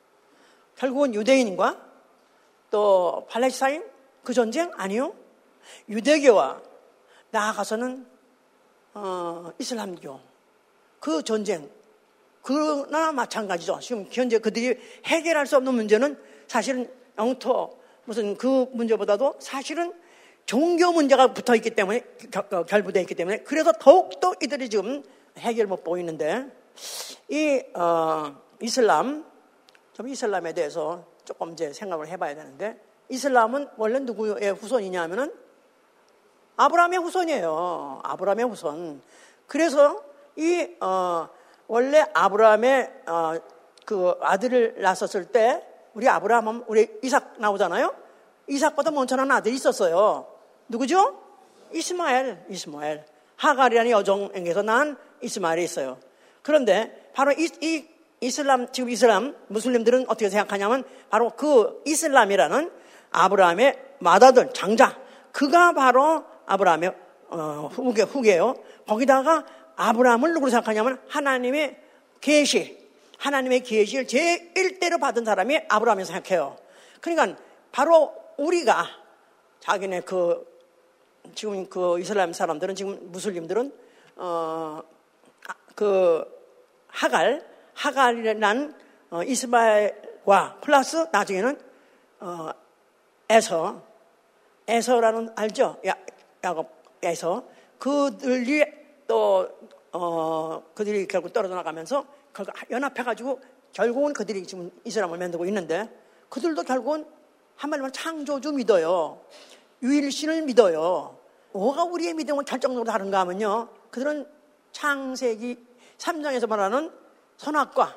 [0.82, 1.80] 결국은 유대인과
[2.72, 3.84] 또 팔레스타인?
[4.24, 4.72] 그 전쟁?
[4.78, 5.14] 아니요.
[5.88, 6.60] 유대교와
[7.30, 8.08] 나아가서는
[8.96, 10.20] 어, 이슬람교.
[11.00, 11.70] 그 전쟁.
[12.42, 13.78] 그나 마찬가지죠.
[13.80, 14.76] 지금 현재 그들이
[15.06, 19.94] 해결할 수 없는 문제는 사실은 영토 무슨 그 문제보다도 사실은
[20.48, 22.04] 종교 문제가 붙어 있기 때문에
[22.68, 25.04] 결부되어 있기 때문에 그래서 더욱더 이들이 지금
[25.38, 26.48] 해결 못 보이는데
[27.30, 29.31] 이 어, 이슬람
[29.94, 32.80] 좀 이슬람에 대해서 조금 이제 생각을 해봐야 되는데
[33.10, 35.34] 이슬람은 원래 누구의 후손이냐면은
[36.56, 38.02] 아브라함의 후손이에요.
[38.04, 39.02] 아브라함의 후손.
[39.48, 40.02] 그래서
[40.36, 41.28] 이 어,
[41.68, 43.34] 원래 아브라함의 어,
[43.86, 47.94] 그 아들을 낳았을 때 우리 아브라함은 우리 이삭 나오잖아요.
[48.48, 50.28] 이삭보다 먼저 난 아들이 있었어요.
[50.68, 51.20] 누구죠?
[51.74, 53.06] 이스마엘, 이스마엘.
[53.38, 55.98] 하갈이라는 여종에게서 난 이스마엘이 있어요.
[56.42, 57.88] 그런데 바로 이, 이
[58.22, 62.72] 이슬람, 지금 이슬람, 무슬림들은 어떻게 생각하냐면 바로 그 이슬람이라는
[63.12, 65.00] 아브라함의 맏아들, 장자.
[65.32, 66.96] 그가 바로 아브라함의
[67.30, 68.56] 어, 후계, 후계요.
[68.88, 69.46] 거기다가
[69.76, 71.78] 아브라함을 누구로 생각하냐면 하나님의
[72.20, 72.78] 계시,
[73.18, 76.58] 하나님의 계시를 제1대로 받은 사람이 아브라함이 생각해요.
[77.00, 77.42] 그러니까
[77.72, 78.86] 바로 우리가
[79.60, 80.46] 자기네 그
[81.34, 83.74] 지금 그 이슬람 사람들은 지금 무슬림들은
[84.16, 84.86] 어그
[85.48, 86.26] 아,
[86.88, 87.51] 하갈
[87.82, 88.76] 하갈이라는
[89.10, 91.60] 어, 이스마엘과 플러스 나중에는
[92.20, 92.50] 어,
[93.30, 93.82] 에서
[94.68, 95.78] 에서라는 알죠?
[95.88, 95.96] 야,
[96.44, 96.70] 야곱
[97.02, 97.44] 에서
[97.80, 98.64] 그들이
[99.08, 99.50] 또
[99.92, 102.06] 어, 그들이 결국 떨어져 나가면서
[102.70, 103.42] 연합해가지고
[103.74, 105.90] 결국은 그들이 지금 이스라엘을 만들고 있는데
[106.30, 107.06] 그들도 결국은
[107.56, 109.22] 한마디로 창조주 믿어요.
[109.82, 111.18] 유일신을 믿어요.
[111.54, 113.70] 뭐가 우리의 믿음은 결정적으로 다른가 하면요.
[113.90, 114.28] 그들은
[114.72, 115.58] 창세기
[115.98, 117.02] 3장에서 말하는
[117.42, 117.96] 선악과,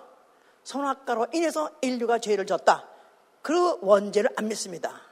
[0.62, 2.88] 선악과로 인해서 인류가 죄를 졌다.
[3.42, 5.02] 그 원죄를 안 믿습니다.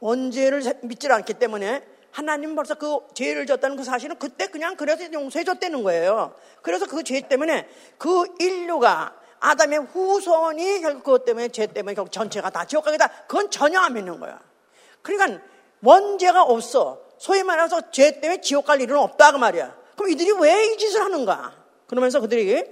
[0.00, 5.44] 원죄를 믿지 않기 때문에 하나님 벌써 그 죄를 졌다는 그 사실은 그때 그냥 그래서 용서해
[5.44, 6.34] 줬다는 거예요.
[6.60, 12.50] 그래서 그 죄 때문에 그 인류가 아담의 후손이 결국 그것 때문에 죄 때문에 결국 전체가
[12.50, 13.08] 다 지옥 가게다.
[13.26, 14.38] 그건 전혀 안 믿는 거야.
[15.00, 15.42] 그러니까
[15.82, 17.00] 원죄가 없어.
[17.16, 19.74] 소위 말해서 죄 때문에 지옥 갈 일은 없다 그 말이야.
[19.96, 21.54] 그럼 이들이 왜 이 짓을 하는가?
[21.86, 22.62] 그러면서 그들이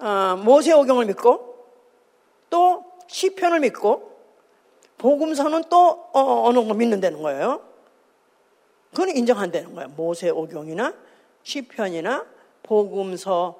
[0.00, 1.54] 어, 모세오경을 믿고
[2.48, 4.10] 또 시편을 믿고
[4.98, 7.62] 복음서는 또 어, 어느 거 믿는다는 거예요.
[8.90, 9.88] 그건 인정한다는 거예요.
[9.90, 10.94] 모세오경이나
[11.42, 12.26] 시편이나
[12.62, 13.54] 복음서는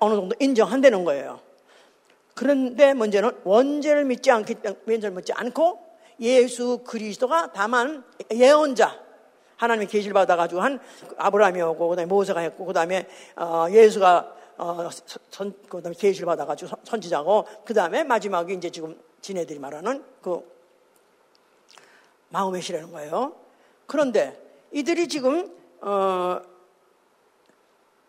[0.00, 1.40] 어느 정도 인정한다는 거예요.
[2.34, 4.56] 그런데 문제는 원죄를 믿지 않기
[4.86, 5.78] 원죄를 믿지 않고
[6.20, 8.98] 예수 그리스도가 다만 예언자
[9.56, 10.80] 하나님의 계시를 받아가지고 한
[11.18, 13.06] 아브라함이 오고 그다음에 모세가 했고 그다음에
[13.36, 14.90] 어, 예수가 어,
[15.30, 20.46] 선, 그다음에 계시를 받아가지고 선지자고 그 다음에 마지막에 이제 지금 지네들이 말하는 그
[22.28, 23.34] 마음의 시라는 거예요.
[23.86, 24.38] 그런데
[24.70, 25.50] 이들이 지금
[25.80, 26.42] 어,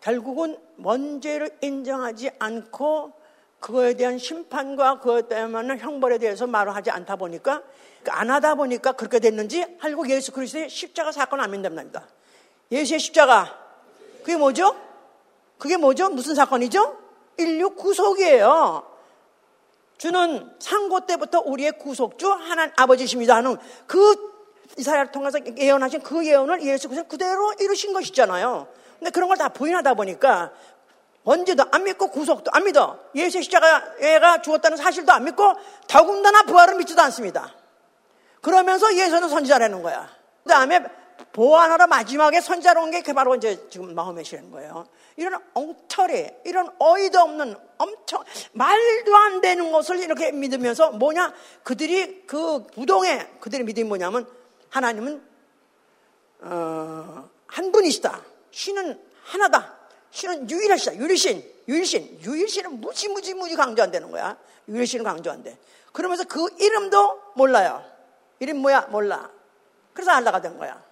[0.02, 3.12] 결국은 원죄를 인정하지 않고
[3.58, 7.62] 그거에 대한 심판과 그것 때문에 형벌에 대해서 말을 하지 않다 보니까
[8.08, 12.06] 안 하다 보니까 그렇게 됐는지 알고 예수 그리스도의 십자가 사건을 안 믿는답니다.
[12.70, 13.58] 예수의 십자가
[14.18, 14.91] 그게 뭐죠?
[15.62, 16.08] 그게 뭐죠?
[16.08, 16.98] 무슨 사건이죠?
[17.38, 18.84] 인류 구속이에요.
[19.96, 23.56] 주는 상고 때부터 우리의 구속주 하나님 아버지십니다 하는
[23.86, 24.32] 그
[24.76, 28.66] 이사야를 통해서 예언하신 그 예언을 예수 그리스도 그대로 이루신 것이잖아요.
[28.98, 30.50] 근데 그런 걸 다 부인하다 보니까
[31.22, 32.98] 언제도 안 믿고 구속도 안 믿어.
[33.14, 35.54] 예수의 십자가가 죽었다는 사실도 안 믿고
[35.86, 37.54] 더군다나 부활을 믿지도 않습니다.
[38.40, 40.08] 그러면서 예수는 선지자라는 거야.
[40.42, 40.80] 그 다음에
[41.32, 44.86] 보완하러 마지막에 선자로 온 게 바로 이제 지금 마음에 시는 거예요.
[45.16, 51.32] 이런 엉터리, 이런 어이도 없는 엄청 말도 안 되는 것을 이렇게 믿으면서 뭐냐?
[51.62, 54.26] 그들이 그 부동의 그들의 믿음이 뭐냐면
[54.70, 55.22] 하나님은
[56.40, 58.22] 어, 한 분이시다.
[58.50, 59.78] 신은 하나다.
[60.10, 60.96] 신은 유일하시다.
[60.96, 64.36] 유일신, 유일신, 유일신은 무지 무지 무지 강조한다는 거야.
[64.68, 65.56] 유일신을 강조한대.
[65.92, 67.82] 그러면서 그 이름도 몰라요.
[68.38, 68.88] 이름 뭐야?
[68.90, 69.30] 몰라.
[69.94, 70.82] 그래서 알라가 된 거야.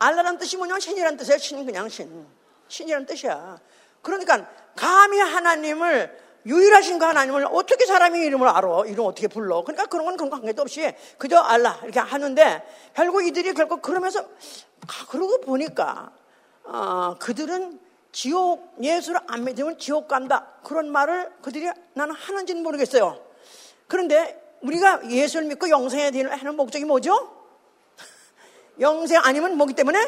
[0.00, 1.38] 알라란 뜻이 뭐냐면 신이란 뜻이야.
[1.38, 2.26] 신 그냥 신.
[2.68, 3.60] 신이란 뜻이야.
[4.02, 8.84] 그러니까 감히 하나님을 유일하신 그 하나님을 어떻게 사람이 이름을 알아?
[8.86, 9.62] 이름 어떻게 불러?
[9.62, 12.62] 그러니까 그런 건 그런 관계도 없이 그저 알라 이렇게 하는데
[12.94, 16.10] 결국 이들이 결국 그러면서 아, 그러고 보니까
[16.64, 17.78] 어, 그들은
[18.10, 23.20] 지옥 예수를 안 믿으면 지옥 간다 그런 말을 그들이 나는 하는지는 모르겠어요.
[23.86, 27.39] 그런데 우리가 예수를 믿고 영생에 대해 하는 목적이 뭐죠?
[28.80, 29.98] 영생 아니면 뭐기 때문에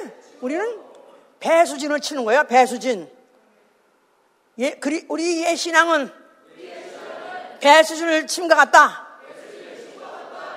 [0.41, 0.81] 우리는
[1.41, 2.45] 배수진을 치는 거예요.
[2.45, 3.11] 배수진.
[4.59, 6.13] 예, 그리, 우리의 신앙은
[7.61, 9.09] 배수진을 침과 같다.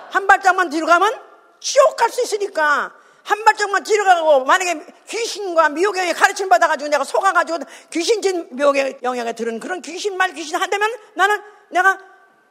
[0.09, 1.21] 한 발짝만 뒤로 가면
[1.59, 2.93] 지옥 갈 수 있으니까
[3.23, 7.59] 한 발짝만 뒤로 가고 만약에 귀신과 미혹에 가르침 받아가지고 내가 속아가지고
[7.89, 11.99] 귀신진 미혹의 영향에 들은 그런 귀신 말 귀신 한다면 나는 내가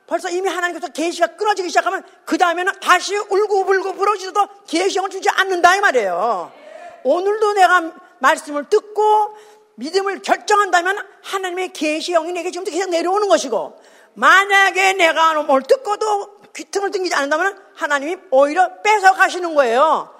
[0.06, 5.80] 벌써 이미 하나님께서 계시가 끊어지기 시작하면 그 다음에는 다시 울고불고 부러지도 계시형을 주지 않는다 이
[5.80, 6.52] 말이에요.
[7.04, 9.36] 오늘도 내가 말씀을 듣고
[9.76, 13.80] 믿음을 결정한다면 하나님의 계시형이 내게 지금 계속 내려오는 것이고
[14.14, 20.14] 만약에 내가 뭘 듣고도 귀퉁을 등기지 않는다면 하나님이 오히려 뺏어 가시는 거예요.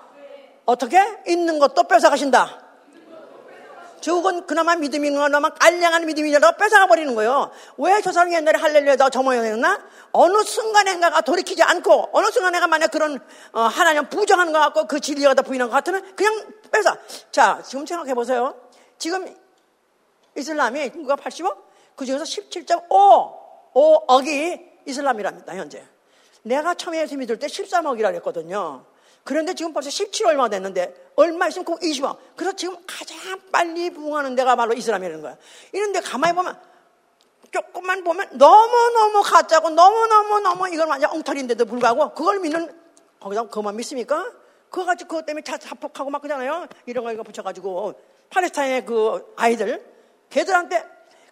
[0.64, 0.99] 어떻게?
[1.26, 2.63] 있는 것도 뺏어 가신다.
[4.05, 7.50] 적은 그나마 믿음이 있는 거나마 깔량한 믿음이라도 뺏어가 버리는 거예요.
[7.78, 9.80] 왜 저 사람이 옛날에 할렐루야다 저 모양이었나?
[10.12, 13.18] 어느 순간에가 돌이키지 않고 어느 순간에가 만약 그런
[13.52, 16.94] 어, 하나님 부정하는 것 같고 그 진리가 다 부인한 것 같으면 그냥 뺏어.
[17.32, 18.55] 자 지금 생각해 보세요.
[18.98, 19.34] 지금
[20.36, 21.57] 이슬람이 누가 80억?
[21.96, 25.82] 그 중에서 17.5 5억이 이슬람이랍니다 현재.
[26.42, 28.84] 내가 처음에 예수 믿을 때 13억이라 그랬거든요.
[29.24, 32.18] 그런데 지금 벌써 17 얼마 됐는데 얼마 있으면 꼭 20억.
[32.36, 35.36] 그래서 지금 가장 빨리 부흥하는 데가 바로 이슬람이라는 거야.
[35.72, 36.60] 이런데 가만히 보면
[37.50, 42.70] 조금만 보면 너무너무 가짜고 너무너무너무 이건 완전 엉터리인데도 불구하고 그걸 믿는
[43.20, 44.30] 거기다 그만 믿습니까?
[44.68, 46.66] 그거 가지고 그것 때문에 자폭하고 막 그러잖아요.
[46.84, 47.94] 이런 거 이거 붙여가지고
[48.28, 49.82] 팔레스타인의 그 아이들
[50.28, 50.84] 걔들한테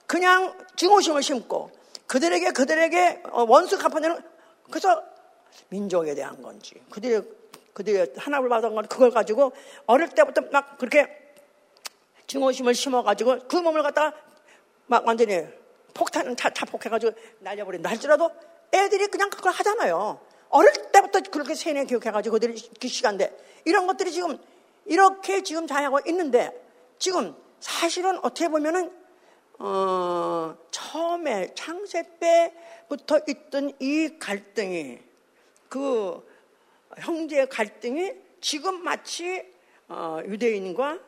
[0.07, 1.71] 그냥 증오심을 심고
[2.07, 4.23] 그들에게 그들에게 어, 원수 갚아내는
[4.71, 5.03] 그래서
[5.69, 7.23] 민족에 대한 건지 그들의
[7.73, 9.53] 그들이 하나를 받은 건 그걸 가지고
[9.87, 11.09] 어릴 때부터 막 그렇게
[12.27, 14.17] 증오심을 심어가지고 그 몸을 갖다가
[14.87, 15.47] 막 완전히
[15.95, 18.31] 폭탄, 자, 자폭해가지고 날려버린다 할지라도
[18.73, 20.21] 애들이 그냥 그걸 하잖아요.
[20.49, 23.33] 어릴 때부터 그렇게 세뇌 교육해가지고 그들이 그 시간대
[23.65, 24.39] 이런 것들이 지금
[24.85, 26.51] 이렇게 지금 자하고 있는데
[26.99, 28.93] 지금 사실은 어떻게 보면은
[29.59, 34.99] 어, 처음에 창세 때부터 있던 이 갈등이
[35.69, 36.27] 그
[36.99, 39.45] 형제 갈등이 지금 마치
[39.89, 40.99] 어, 유대인과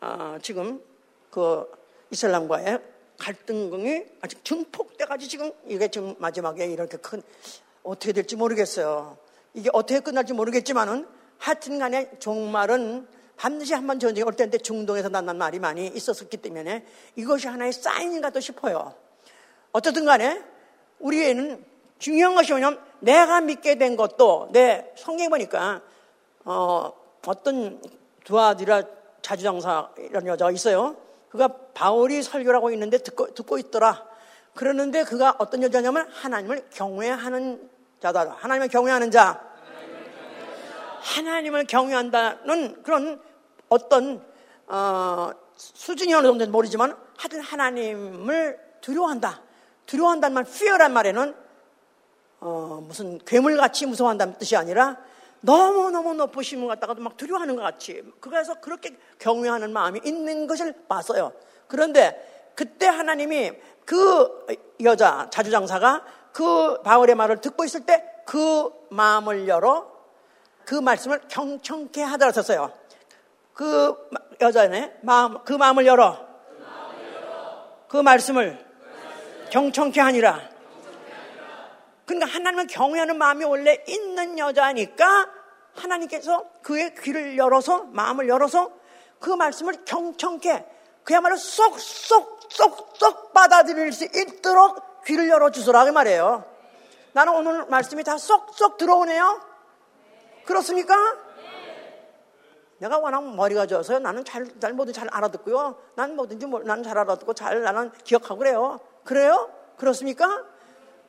[0.00, 0.82] 어, 지금
[1.30, 1.70] 그
[2.10, 2.80] 이슬람과의
[3.18, 7.22] 갈등이 아직 증폭돼가지고 지금 이게 지금 마지막에 이렇게 큰
[7.82, 9.16] 어떻게 될지 모르겠어요.
[9.54, 11.06] 이게 어떻게 끝날지 모르겠지만은
[11.38, 16.86] 하여튼 간에 종말은 반드시 한 번 전쟁이 올 때인데 중동에서 난난 말이 많이 있었기 때문에
[17.16, 18.94] 이것이 하나의 사인인가도 싶어요.
[19.72, 20.42] 어쨌든 간에
[21.00, 21.64] 우리에는
[21.98, 25.82] 중요한 것이 뭐냐면 내가 믿게 된 것도 내 성경 보니까
[26.44, 26.92] 어,
[27.26, 27.80] 어떤
[28.24, 28.82] 두아디라
[29.22, 30.96] 자주장사 이런 여자가 있어요.
[31.28, 34.04] 그가 바울이 설교라고 있는데 듣고, 듣고 있더라.
[34.54, 38.36] 그러는데 그가 어떤 여자냐면 하나님을 경외하는 자다.
[38.38, 39.40] 하나님을 경외하는 자.
[41.00, 43.20] 하나님을 경외한다는 그런
[43.68, 44.24] 어떤
[44.66, 49.42] 어, 수준이 어느 정도인지 모르지만 하여튼 하나님을 두려워한다.
[49.86, 51.43] 두려워한다는 말, fear란 말에는
[52.44, 54.96] 어, 무슨 괴물같이 무서워한다는 뜻이 아니라
[55.40, 61.32] 너무너무 높으심을 갖다가도 막 두려워하는 것 같이 그래서 그렇게 경외하는 마음이 있는 것을 봤어요.
[61.68, 63.52] 그런데 그때 하나님이
[63.84, 64.46] 그
[64.82, 69.92] 여자 자주장사가 그 바울의 말을 듣고 있을 때 그 마음을 열어
[70.64, 72.72] 그 말씀을 경청케 하더라셨어요.
[73.52, 73.94] 그
[74.40, 76.26] 여자네 마음 그 마음을 열어
[77.88, 78.64] 그 말씀을
[79.50, 80.53] 경청케 하니라.
[82.06, 85.28] 그러니까 하나님을 경외하는 마음이 원래 있는 여자니까
[85.74, 88.70] 하나님께서 그의 귀를 열어서 마음을 열어서
[89.18, 90.66] 그 말씀을 경청케
[91.02, 96.44] 그야말로 쏙쏙쏙쏙 받아들일 수 있도록 귀를 열어주소라 그 말이에요.
[97.12, 99.40] 나는 오늘 말씀이 다 쏙쏙 들어오네요.
[100.46, 100.94] 그렇습니까?
[102.78, 105.78] 내가 워낙 머리가 좋아서 나는 잘, 잘 뭐든 잘 알아듣고요.
[105.94, 108.80] 난 뭐든지 뭐, 나는 잘 알아듣고 잘 나는 기억하고 그래요.
[109.04, 109.50] 그래요?
[109.76, 110.44] 그렇습니까?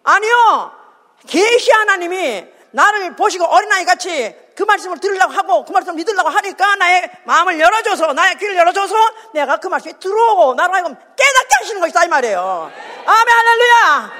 [0.03, 0.84] 아니요!
[1.27, 7.09] 계시 하나님이 나를 보시고 어린아이 같이 그 말씀을 들으려고 하고 그 말씀을 믿으려고 하니까 나의
[7.25, 8.95] 마음을 열어줘서 나의 귀를 열어줘서
[9.33, 12.71] 내가 그 말씀이 들어오고 나로 하여금 깨닫게 하시는 것이다 이 말이에요.
[13.05, 14.11] 아멘 할렐루야.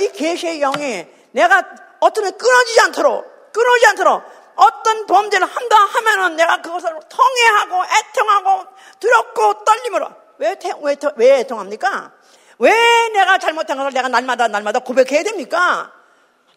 [0.00, 1.62] 이 계시의 영이 내가
[2.00, 4.22] 어떤 끊어지지 않도록 끊어지지 않도록
[4.56, 8.64] 어떤 범죄를 한다 하면은 내가 그것을 통해하고 애통하고
[8.98, 12.12] 두렵고 떨림으로 왜, 왜, 왜 애통합니까?
[12.58, 15.92] 왜 내가 잘못한 것을 내가 날마다 날마다 고백해야 됩니까?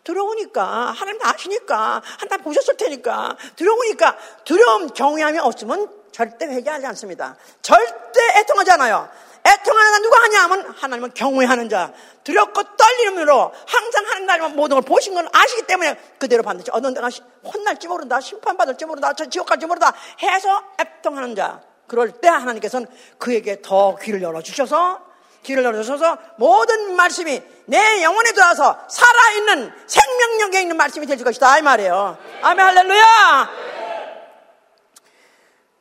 [0.04, 7.36] 들어오니까 하나님 아시니까 하나님 보셨을 테니까 들어오니까 두려움 경외함이 없으면 절대 회개하지 않습니다.
[7.62, 9.10] 절대 애통하지 않아요.
[9.46, 11.92] 애통하는 자 누가 하냐 하면 하나님은 경외하는 자
[12.24, 17.10] 두렵고 떨리는으로 항상 하나님 나라만 모든 걸 보신 건 아시기 때문에 그대로 반드시 어느 데가
[17.44, 22.88] 혼날지 모른다 심판받을지 모른다 저 지옥 갈지 모른다 해서 애통하는 자 그럴 때 하나님께서는
[23.18, 25.13] 그에게 더 귀를 열어주셔서
[25.44, 32.18] 귀를 열어주셔서 모든 말씀이 내 영혼에 들어와서 살아있는 생명력에 있는 말씀이 될 것이다 이 말이에요.
[32.42, 33.50] 아멘 할렐루야!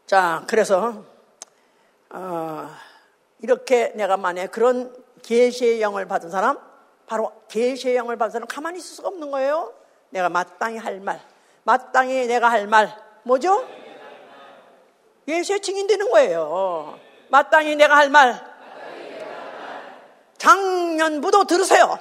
[0.07, 1.05] 자 그래서
[2.11, 2.71] 어,
[3.41, 6.59] 이렇게 내가 만약 그런 계시의 영을 받은 사람
[7.07, 9.73] 바로 계시의 영을 받은 사람 가만히 있을 수가 없는 거예요.
[10.11, 11.21] 내가 마땅히 할 말
[11.65, 13.67] 마땅히 내가 할 말 뭐죠?
[15.29, 16.99] 예수의 증인 되는 거예요.
[17.29, 18.52] 마땅히 내가 할 말
[20.43, 21.99] 작년부터 들으세요.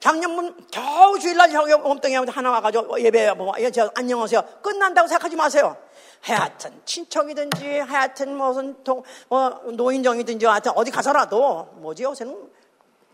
[0.00, 4.42] 작년분 겨우 주일날 저기 몸뚱이 하나 와가지고 예배 뭐저 안녕하세요.
[4.62, 5.76] 끝난다고 생각하지 마세요.
[6.20, 12.36] 하여튼 친척이든지 하여튼 무슨 동, 뭐 노인정이든지 하여튼 어디 가서라도 뭐지 요새는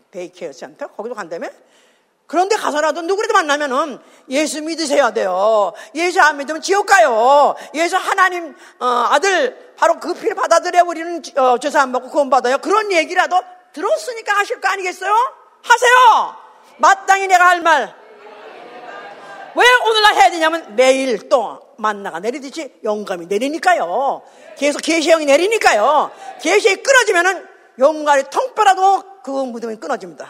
[0.09, 1.47] daycare center 거기도 간다며?
[2.25, 3.99] 그런데 가서라도 누구라도 만나면은
[4.29, 5.73] 예수 믿으셔야 돼요.
[5.93, 7.53] 예수 안 믿으면 지옥 가요.
[7.75, 12.57] 예수 하나님 어, 아들 바로 그 피를 받아들여 우리는 어, 죄 사함 받고 구원 받아요.
[12.57, 13.39] 그런 얘기라도
[13.75, 15.11] 들었으니까 하실 거 아니겠어요?
[15.61, 16.37] 하세요!
[16.77, 17.93] 마땅히 내가 할 말.
[19.55, 24.23] 왜 오늘날 해야 되냐면 매일 또 만나가 내리듯이 영감이 내리니까요.
[24.57, 26.11] 계속 계시의 영이 내리니까요.
[26.41, 27.47] 계시형이 끊어지면은
[27.77, 30.29] 영감이 통뼈라도 그 무덤이 끊어집니다.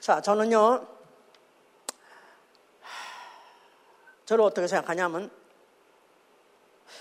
[0.00, 0.86] 자, 저는요,
[4.26, 5.30] 저를 어떻게 생각하냐면,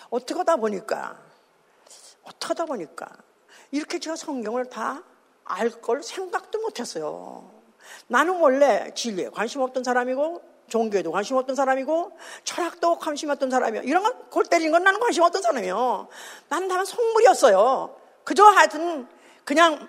[0.10, 1.18] 어떻게 하다 보니까,
[2.24, 3.10] 어떻게 하다 보니까,
[3.72, 5.04] 이렇게 제가 성경을 다
[5.46, 7.50] 알 걸 생각도 못했어요.
[8.08, 13.84] 나는 원래 진리에 관심 없던 사람이고 종교에도 관심 없던 사람이고 철학도 관심 없던 사람이요.
[13.84, 16.08] 이런 걸골 때리는 건 나는 관심 없던 사람이에요.
[16.50, 17.96] 나는 다만 속물이었어요.
[18.24, 19.08] 그저 하여튼
[19.44, 19.88] 그냥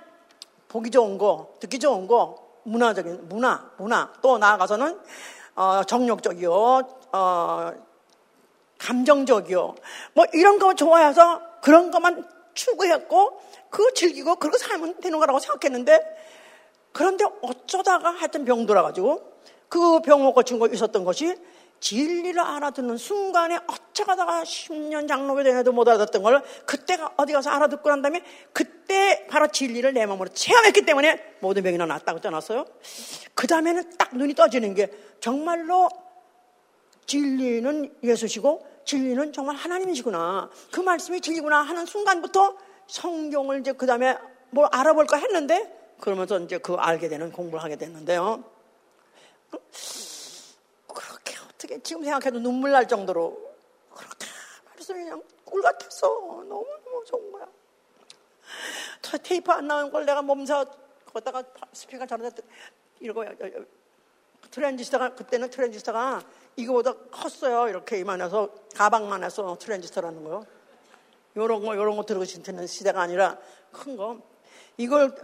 [0.69, 5.01] 보기 좋은 거, 듣기 좋은 거, 문화적인 문화, 문화 또 나아가서는
[5.55, 6.53] 어, 정력적이요,
[7.13, 7.73] 어,
[8.79, 9.75] 감정적이요,
[10.15, 13.41] 뭐 이런 거 좋아해서 그런 것만 추구했고
[13.75, 16.01] 그거 즐기고 그러고 살면 되는 거라고 생각했는데
[16.93, 19.33] 그런데 어쩌다가 하여튼 병 들어가지고
[19.69, 21.35] 그 병 먹고 친거 있었던 것이
[21.81, 28.01] 진리를 알아듣는 순간에 어쩌다가 10년 장로교 되에도 못 알아듣던 걸 그때가 어디 가서 알아듣고 난
[28.01, 28.23] 다음에
[28.53, 32.67] 그때 바로 진리를 내 마음으로 체험했기 때문에 모든 병이 나았다고 떠났어요.
[33.35, 35.89] 그 다음에는 딱 눈이 떠지는 게 정말로
[37.07, 40.49] 진리는 예수시고 진리는 정말 하나님이시구나.
[40.71, 42.57] 그 말씀이 진리구나 하는 순간부터
[42.87, 44.17] 성경을 이제 그 다음에
[44.51, 48.45] 뭘 알아볼까 했는데 그러면서 이제 그 알게 되는 공부를 하게 됐는데요.
[50.87, 53.55] 그렇게 어떻게 지금 생각해도 눈물 날 정도로
[53.95, 54.27] 그렇게
[54.67, 56.09] 말씀이 그냥 꿀 같았어.
[56.09, 57.47] 너무너무 좋은 거야.
[59.23, 60.67] 테이프 안 나온 걸 내가 몸서
[61.13, 62.43] 거다가 스피커 잘하다
[63.01, 63.25] 이러고
[64.51, 66.23] 트랜지스터가 그때는 트랜지스터가
[66.57, 67.69] 이거보다 컸어요.
[67.69, 70.45] 이렇게 이만해서 가방만 해서 트랜지스터라는 거요.
[71.37, 73.39] 요런 거, 요런 거 들고 신는 시대가 아니라
[73.73, 74.19] 큰 거.
[74.77, 75.15] 이걸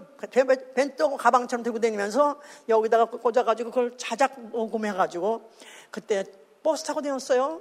[0.75, 5.51] 벤또 가방처럼 들고 다니면서 여기다가 꽂아가지고 그걸 자작 녹음해가지고
[5.91, 6.25] 그때
[6.63, 7.61] 버스 타고 다녔어요.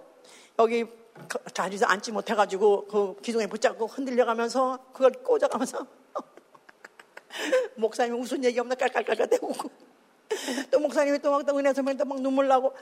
[0.59, 0.85] 여기
[1.53, 5.85] 자리에서 앉지 못해가지고 그 기둥에 붙잡고 흔들려가면서 그걸 꽂아가면서
[7.75, 9.53] 목사님이 무슨 얘기 없나 깔깔깔깔 대고
[10.71, 12.73] 또 목사님이 또 막 은혜 선배님 또막 눈물 나고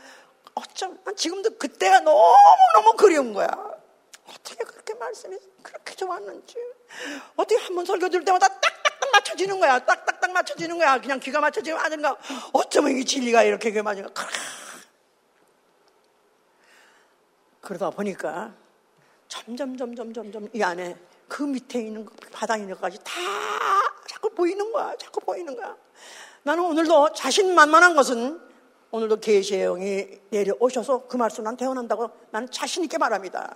[0.56, 3.77] 어쩜 지금도 그때가 너무너무 그리운 거야.
[4.98, 6.56] 말씀이 그렇게 좋았는지.
[7.36, 9.80] 어떻게 한 번 설교 들을 때마다 딱딱딱 맞춰지는 거야.
[9.86, 11.00] 딱딱딱 맞춰지는 거야.
[11.00, 12.16] 그냥 귀가 맞춰지면 아닌가.
[12.54, 14.28] 어쩌면 이 진리가 이렇게 귀 맞은가.
[17.62, 18.54] 그러다 보니까
[19.28, 20.96] 점점, 점점, 점점 이 안에
[21.28, 23.12] 그 밑에 있는 바닥에 있는 것까지 다
[24.08, 24.96] 자꾸 보이는 거야.
[24.98, 25.76] 자꾸 보이는 거야.
[26.44, 28.40] 나는 오늘도 자신만만한 것은
[28.92, 33.54] 오늘도 계시의 영이 내려오셔서 그 말씀 난 태어난다고 나는 자신있게 말합니다.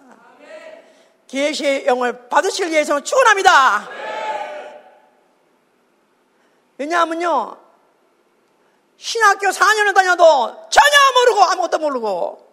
[1.32, 3.90] 계시의 영을 받으실 위해서 축원합니다.
[6.78, 7.58] 왜냐하면요
[8.98, 10.24] 신학교 4년을 다녀도
[10.70, 12.52] 전혀 모르고 아무것도 모르고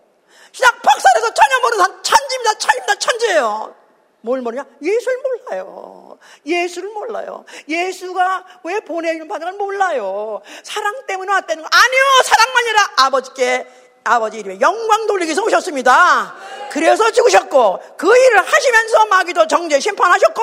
[0.52, 2.54] 신학 박사에서 전혀 모르는 천지입니다.
[2.54, 2.94] 천입니다.
[2.94, 3.74] 천재예요.
[4.20, 4.64] 뭘 모르냐?
[4.82, 6.18] 예수를 몰라요.
[6.46, 7.44] 예수를 몰라요.
[7.68, 10.40] 예수가 왜 보내주는 걸 몰라요.
[10.62, 12.02] 사랑 때문에 왔다는 거 아니요.
[12.24, 13.66] 사랑만 아니라 아버지께
[14.04, 16.34] 아버지 이름에 영광 돌리기 위해서 오셨습니다.
[16.70, 20.42] 그래서 죽으셨고 그 일을 하시면서 마귀도 정죄 심판하셨고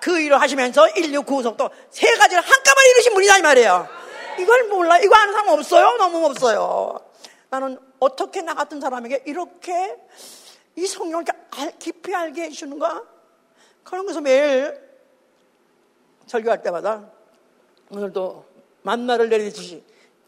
[0.00, 3.88] 그 일을 하시면서 인류 구속도 세 가지를 한꺼번에 이루신 분이다 이 말이에요.
[4.38, 5.96] 이걸 몰라 이거 아는 사람 없어요?
[5.96, 7.00] 너무 없어요.
[7.48, 9.96] 나는 어떻게 나 같은 사람에게 이렇게
[10.76, 11.24] 이 성경을
[11.78, 13.02] 깊이 알게 해주는가?
[13.82, 14.78] 그런 것을 매일
[16.26, 17.08] 설교할 때마다
[17.90, 18.44] 오늘도
[18.82, 19.84] 만나를 내리듯이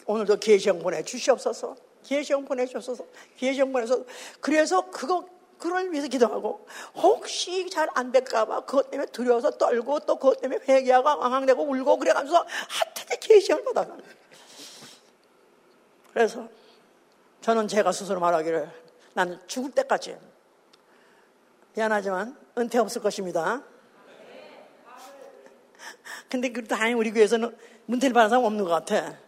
[0.07, 1.77] 오늘도 계시형 보내 주시옵소서.
[2.09, 3.05] 계시형 보내주셔서
[3.37, 4.03] 계시형 보내서
[4.41, 5.29] 그래서 그거
[5.59, 11.09] 그걸 위해서 기도하고 혹시 잘 안 될까봐 그것 때문에 두려워서 떨고 또 그것 때문에 회개하고
[11.09, 14.05] 앙앙대고 울고 그래가면서 하여튼 계시형을 받아가는
[16.13, 16.49] 그래서
[17.43, 18.71] 저는 제가 스스로 말하기를
[19.15, 20.17] 나는 죽을 때까지
[21.75, 23.63] 미안하지만 은퇴 없을 것입니다.
[26.31, 27.57] 근데 그래도 다행히 우리 교회에서는
[27.91, 29.28] 은퇴를 받은 사람 없는 것 같아.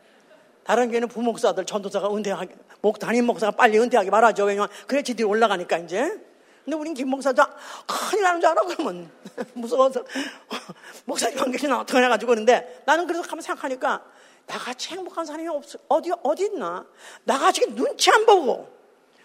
[0.64, 4.44] 다른 교회는 부목사들, 전도사가 은퇴하게, 목, 담임 목사가 빨리 은퇴하게 말하죠.
[4.44, 6.18] 왜냐면, 그래 지들이 올라가니까 이제.
[6.64, 7.42] 근데 우린 김 목사도
[7.86, 9.10] 큰일 나는 줄 알아, 그러면.
[9.54, 10.04] 무서워서.
[11.06, 14.04] 목사님 안 계시나 어떡하냐 가지고 그러는데 나는 그래서 가만 생각하니까
[14.46, 16.86] 나같이 행복한 사람이 없, 어디, 어디 있나?
[17.24, 18.68] 나같이 눈치 안 보고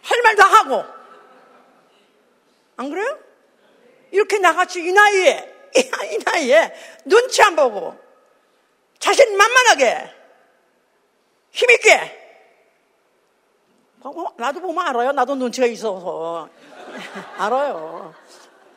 [0.02, 0.84] 할 말 다 하고
[2.78, 3.20] 안 그래요?
[4.12, 6.74] 이렇게 나같이 이 나이에, 이 나이에
[7.06, 7.96] 눈치 안 보고
[9.00, 10.10] 자신 만만하게
[11.56, 12.22] 힘있게
[13.98, 15.12] 뭐, 나도 보면 알아요.
[15.14, 16.48] 나도 눈치가 있어서
[17.38, 18.14] 알아요.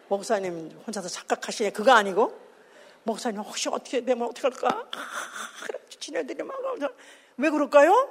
[0.08, 1.70] 목사님 혼자서 착각하시네.
[1.70, 2.38] 그거 아니고
[3.02, 4.68] 목사님 혹시 어떻게 되면 어떻게 할까?
[4.90, 5.00] 아,
[5.66, 6.58] 그래, 지네들이 막
[7.36, 8.10] 왜 그럴까요?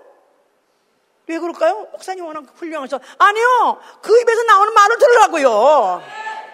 [1.28, 1.88] 왜 그럴까요?
[1.92, 3.00] 목사님 워낙 훌륭하셔.
[3.18, 3.82] 아니요.
[4.02, 6.02] 그 입에서 나오는 말을 들으라고요.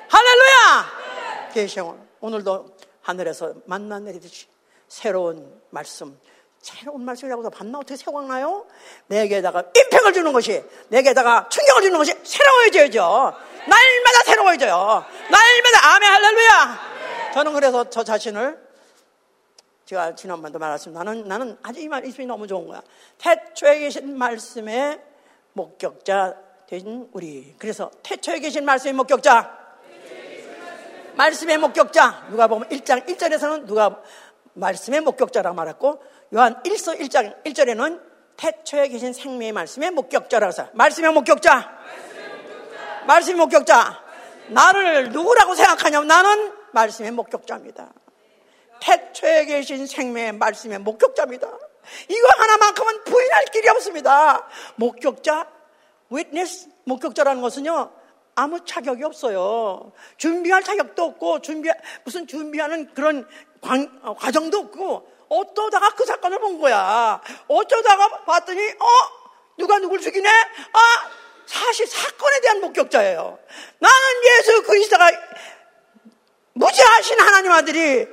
[0.10, 1.52] 할렐루야!
[1.54, 1.98] 계시오.
[2.20, 4.48] 오늘도 하늘에서 만나 내리듯이
[4.88, 6.20] 새로운 말씀,
[6.64, 8.66] 새로운 말씀이라고 해서 봤나 어떻게 생각나요?
[9.08, 13.34] 내게다가 임팩을 주는 것이, 내게다가 충격을 주는 것이 새로워져야죠.
[13.68, 15.06] 날마다 새로워져요.
[15.30, 16.80] 날마다 아멘 할렐루야!
[17.34, 18.64] 저는 그래서 저 자신을
[19.86, 21.04] 제가 지난번도 말했습니다.
[21.04, 22.82] 나는, 나는 아주 이 말씀이 너무 좋은 거야.
[23.18, 25.02] 태초에 계신 말씀의
[25.52, 26.38] 목격자
[26.68, 27.56] 된 우리.
[27.60, 29.64] 그래서 태초에 계신 말씀의 목격자.
[31.16, 32.28] 말씀의 목격자.
[32.30, 34.02] 누가 보면 1장 1절에서는 누가
[34.54, 38.02] 말씀의 목격자라고 말했고, 요한 1서 1장 1절에는
[38.38, 41.78] 태초에 계신 생명의 말씀의 목격자라고 해서, 말씀의 목격자.
[43.06, 44.02] 말씀의 목격자.
[44.48, 47.94] 나를 누구라고 생각하냐면 나는 말씀의 목격자입니다.
[48.82, 51.48] 태초에 계신 생명의 말씀의 목격자입니다.
[52.10, 54.48] 이거 하나만큼은 부인할 길이 없습니다.
[54.78, 55.48] 목격자,
[56.12, 57.92] witness, 목격자라는 것은요,
[58.36, 59.92] 아무 자격이 없어요.
[60.18, 61.70] 준비할 자격도 없고, 준비,
[62.04, 63.28] 무슨 준비하는 그런
[63.62, 67.20] 관, 어, 과정도 없고, 어쩌다가 그 사건을 본 거야.
[67.48, 68.88] 어쩌다가 봤더니, 어?
[69.58, 70.30] 누가 누굴 죽이네?
[70.30, 71.10] 아,
[71.46, 73.40] 사실 사건에 대한 목격자예요.
[73.80, 75.10] 나는 예수 그리스도가
[76.54, 78.08] 무지하신 하나님 아들이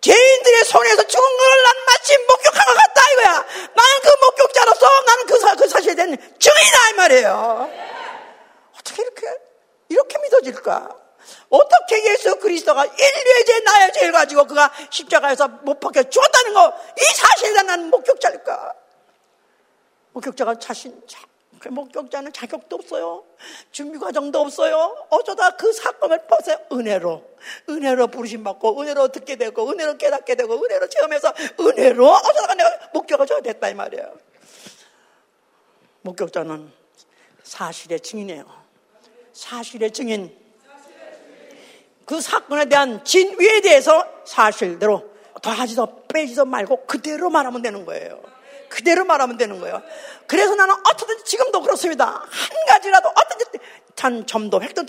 [0.00, 3.32] 죄인들의 손에서 죽은 걸난 마치 목격한 것 같다 이거야.
[3.34, 7.70] 나는 그 목격자로서 나는 그, 사, 그 사실에 대한 증인이다 이 말이에요.
[8.78, 9.26] 어떻게 이렇게
[9.88, 11.03] 이렇게 믿어질까?
[11.48, 17.14] 어떻게 예수 그리스도가 인류의 죄 나의 죄를 가지고 그가 십자가에서 못 박혀 죽었다는 거 이
[17.14, 18.74] 사실에 나는 목격자일까?
[20.12, 21.00] 목격자가 자신
[21.58, 23.24] 그 목격자는 자격도 없어요.
[23.72, 25.06] 준비 과정도 없어요.
[25.08, 27.24] 어쩌다 그 사건을 벗어 은혜로,
[27.70, 33.26] 은혜로 부르심 받고, 은혜로 듣게 되고, 은혜로 깨닫게 되고, 은혜로 체험해서, 은혜로 어쩌다가 내가 목격을
[33.26, 34.14] 줘야 됐다, 이 말이에요.
[36.02, 36.70] 목격자는
[37.42, 38.44] 사실의 증인이에요.
[39.32, 40.43] 사실의 증인.
[42.04, 45.10] 그 사건에 대한 진위에 대해서 사실대로
[45.42, 48.20] 더하지도 빼지도 말고 그대로 말하면 되는 거예요.
[48.68, 49.82] 그대로 말하면 되는 거예요.
[50.26, 52.06] 그래서 나는 어떻든지 지금도 그렇습니다.
[52.06, 53.44] 한 가지라도 어떤지
[53.94, 54.84] 단 점도 획도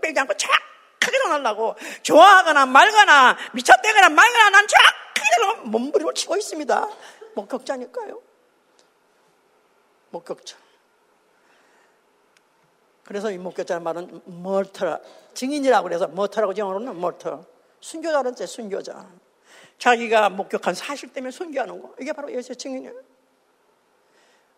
[0.00, 6.88] 빼지 않고 정확하게 전하려고 좋아하거나 말거나 미쳤대거나 말거나 난 정확하게 몸부림을 치고 있습니다.
[7.34, 8.20] 목격자니까요.
[10.10, 10.56] 목격자.
[13.08, 15.00] 그래서 이 목격자는 말은 멀터
[15.32, 17.42] 증인이라고 그래서 멀터라고 영어로는 멀터
[17.80, 19.08] 순교자는 제 순교자.
[19.78, 21.94] 자기가 목격한 사실 때문에 순교하는 거.
[21.98, 22.92] 이게 바로 예수의 증인이에요.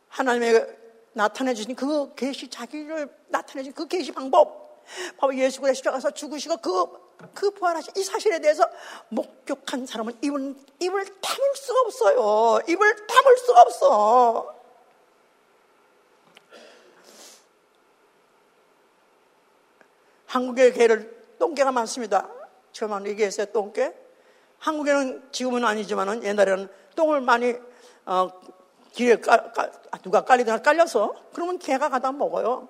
[0.09, 0.67] 하나님의
[1.13, 4.83] 나타내 주신 그 계시 자기를 나타내 주신 그 계시 방법.
[5.17, 6.87] 바로 예수 그리스도 가서 죽으시고 그,
[7.33, 8.69] 그 부활하신 이 사실에 대해서
[9.11, 12.61] 목격한 사람은 입을, 입을 담을 수가 없어요.
[12.67, 14.60] 입을 담을 수가 없어.
[20.31, 22.29] 한국의 개를 똥개가 많습니다.
[22.71, 23.93] 저만 얘기했어요, 똥개.
[24.59, 27.57] 한국에는 지금은 아니지만은 옛날에는 똥을 많이
[28.07, 28.31] 어,
[28.93, 32.69] 길에 깔, 깔, 아, 누가 깔리거나 깔려서 그러면 개가 가다 먹어요.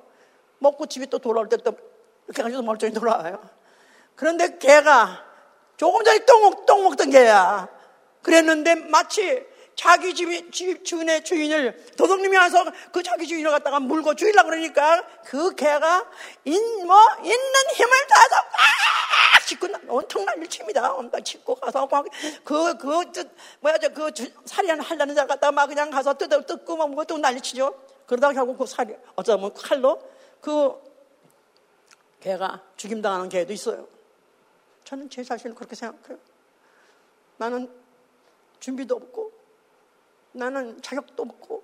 [0.58, 1.76] 먹고 집에 또 돌아올 때 또
[2.26, 3.38] 이렇게 가지고 멀쩡히 돌아와요.
[4.14, 5.24] 그런데 개가
[5.76, 7.68] 조금 전에 똥, 똥 먹던 개야.
[8.22, 9.44] 그랬는데 마치
[9.80, 12.62] 자기 집, 집 주인의 주인을 도둑님이 와서
[12.92, 16.06] 그 자기 주인을 갖다가 물고 죽이려 그러니까 그 개가
[16.44, 18.36] 인, 뭐, 있는 힘을 다해서
[19.32, 20.92] 꽉 짚고 온통 난리를 칩니다.
[20.92, 22.04] 온통 짚고 가서 막
[22.44, 23.24] 그, 그, 그,
[23.60, 24.10] 뭐야, 저, 그
[24.44, 27.74] 살이 하려는 자 갖다가 막 그냥 가서 뜯어, 뜯고 막 뭐또 난리 치죠.
[28.04, 29.98] 그러다가 결국 그 살이, 어쩌면 칼로
[30.42, 30.74] 그
[32.20, 33.88] 개가 죽임당하는 개도 있어요.
[34.84, 36.18] 저는 제 자신을 그렇게 생각해요.
[37.38, 37.72] 나는
[38.58, 39.29] 준비도 없고,
[40.32, 41.62] 나는 자격도 없고,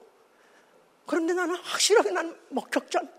[1.07, 3.17] 그런데 나는 확실하게 나는 목격자입니다.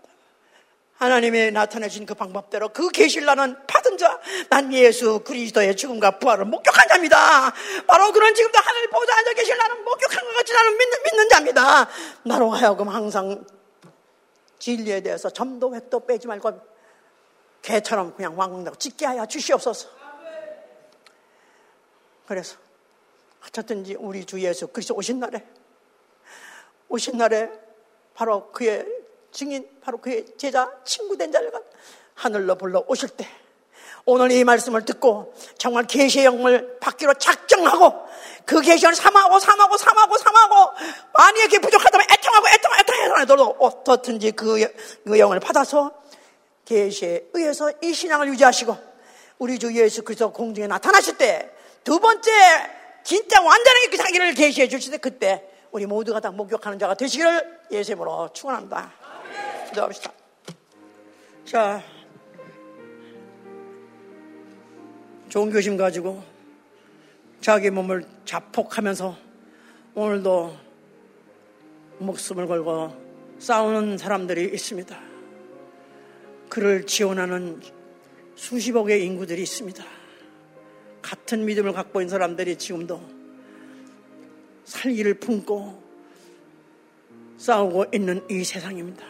[0.98, 4.20] 하나님의 나타내신 그 방법대로 그 계실 나는 받은 자,
[4.50, 7.52] 난 예수 그리스도의 죽음과 부활을 목격한 자입니다.
[7.86, 11.88] 바로 그런 지금도 하늘 보좌 앉아 계실 나는 목격한 것 같이 나는 믿는, 믿는 자입니다.
[12.24, 13.46] 나로 하여금 항상
[14.58, 16.60] 진리에 대해서 점도 획도 빼지 말고
[17.62, 19.88] 개처럼 그냥 왕왕다고 찢게 하여 주시옵소서.
[22.26, 22.56] 그래서
[23.48, 25.44] 어쨌든지 우리 주 예수 그리스도 오신 날에
[26.88, 27.50] 오신 날에
[28.14, 28.86] 바로 그의
[29.30, 31.52] 증인 바로 그의 제자 친구 된 자를
[32.14, 33.28] 하늘로 불러 오실 때
[34.04, 38.06] 오늘 이 말씀을 듣고 정말 계시의 영을 받기로 작정하고
[38.46, 40.72] 그 계시를 삼하고 삼하고 삼하고 삼하고
[41.12, 44.66] 만약에 부족하다면 애통하고 애통 애통해서라도 어떻든지 그,
[45.04, 45.92] 그 영을 받아서
[46.64, 48.76] 계시에 의해서 이 신앙을 유지하시고
[49.38, 51.58] 우리 주 예수 그리스도 공중에 나타나실 때
[51.88, 52.30] 두 번째
[53.04, 58.92] 진짜 완전하게 그 자기를 계시해 때 그때 우리 모두가 다 목격하는 자가 되시기를 예수님으로 축원합니다.
[59.68, 60.12] 기도합시다.
[61.44, 61.82] 자,
[65.28, 66.22] 좋은 교심 가지고
[67.40, 69.16] 자기 몸을 자폭하면서
[69.94, 70.56] 오늘도
[71.98, 72.94] 목숨을 걸고
[73.38, 74.98] 싸우는 사람들이 있습니다.
[76.48, 77.60] 그를 지원하는
[78.36, 79.97] 수십억의 인구들이 있습니다.
[81.02, 83.00] 같은 믿음을 갖고 있는 사람들이 지금도
[84.64, 85.82] 살기를 품고
[87.38, 89.06] 싸우고 있는 이 세상입니다.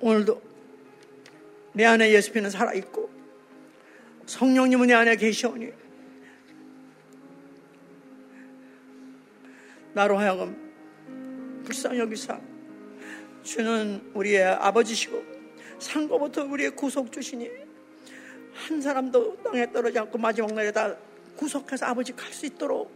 [0.00, 0.40] 오늘도
[1.72, 3.10] 내 안에 예수님은 살아있고
[4.26, 5.72] 성령님은 내 안에 계시오니
[9.94, 12.40] 나로 하여금 불쌍히 여기사
[13.48, 15.24] 주는 우리의 아버지시고
[15.78, 17.48] 상고부터 우리의 구속주시니
[18.52, 20.94] 한 사람도 땅에 떨어지 않고 마지막 날에 다
[21.36, 22.92] 구속해서 아버지 갈 수 있도록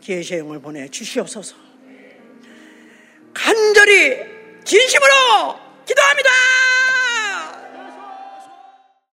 [0.00, 1.54] 계시의 영을 보내 주시옵소서
[3.32, 4.18] 간절히
[4.64, 5.14] 진심으로
[5.86, 6.30] 기도합니다.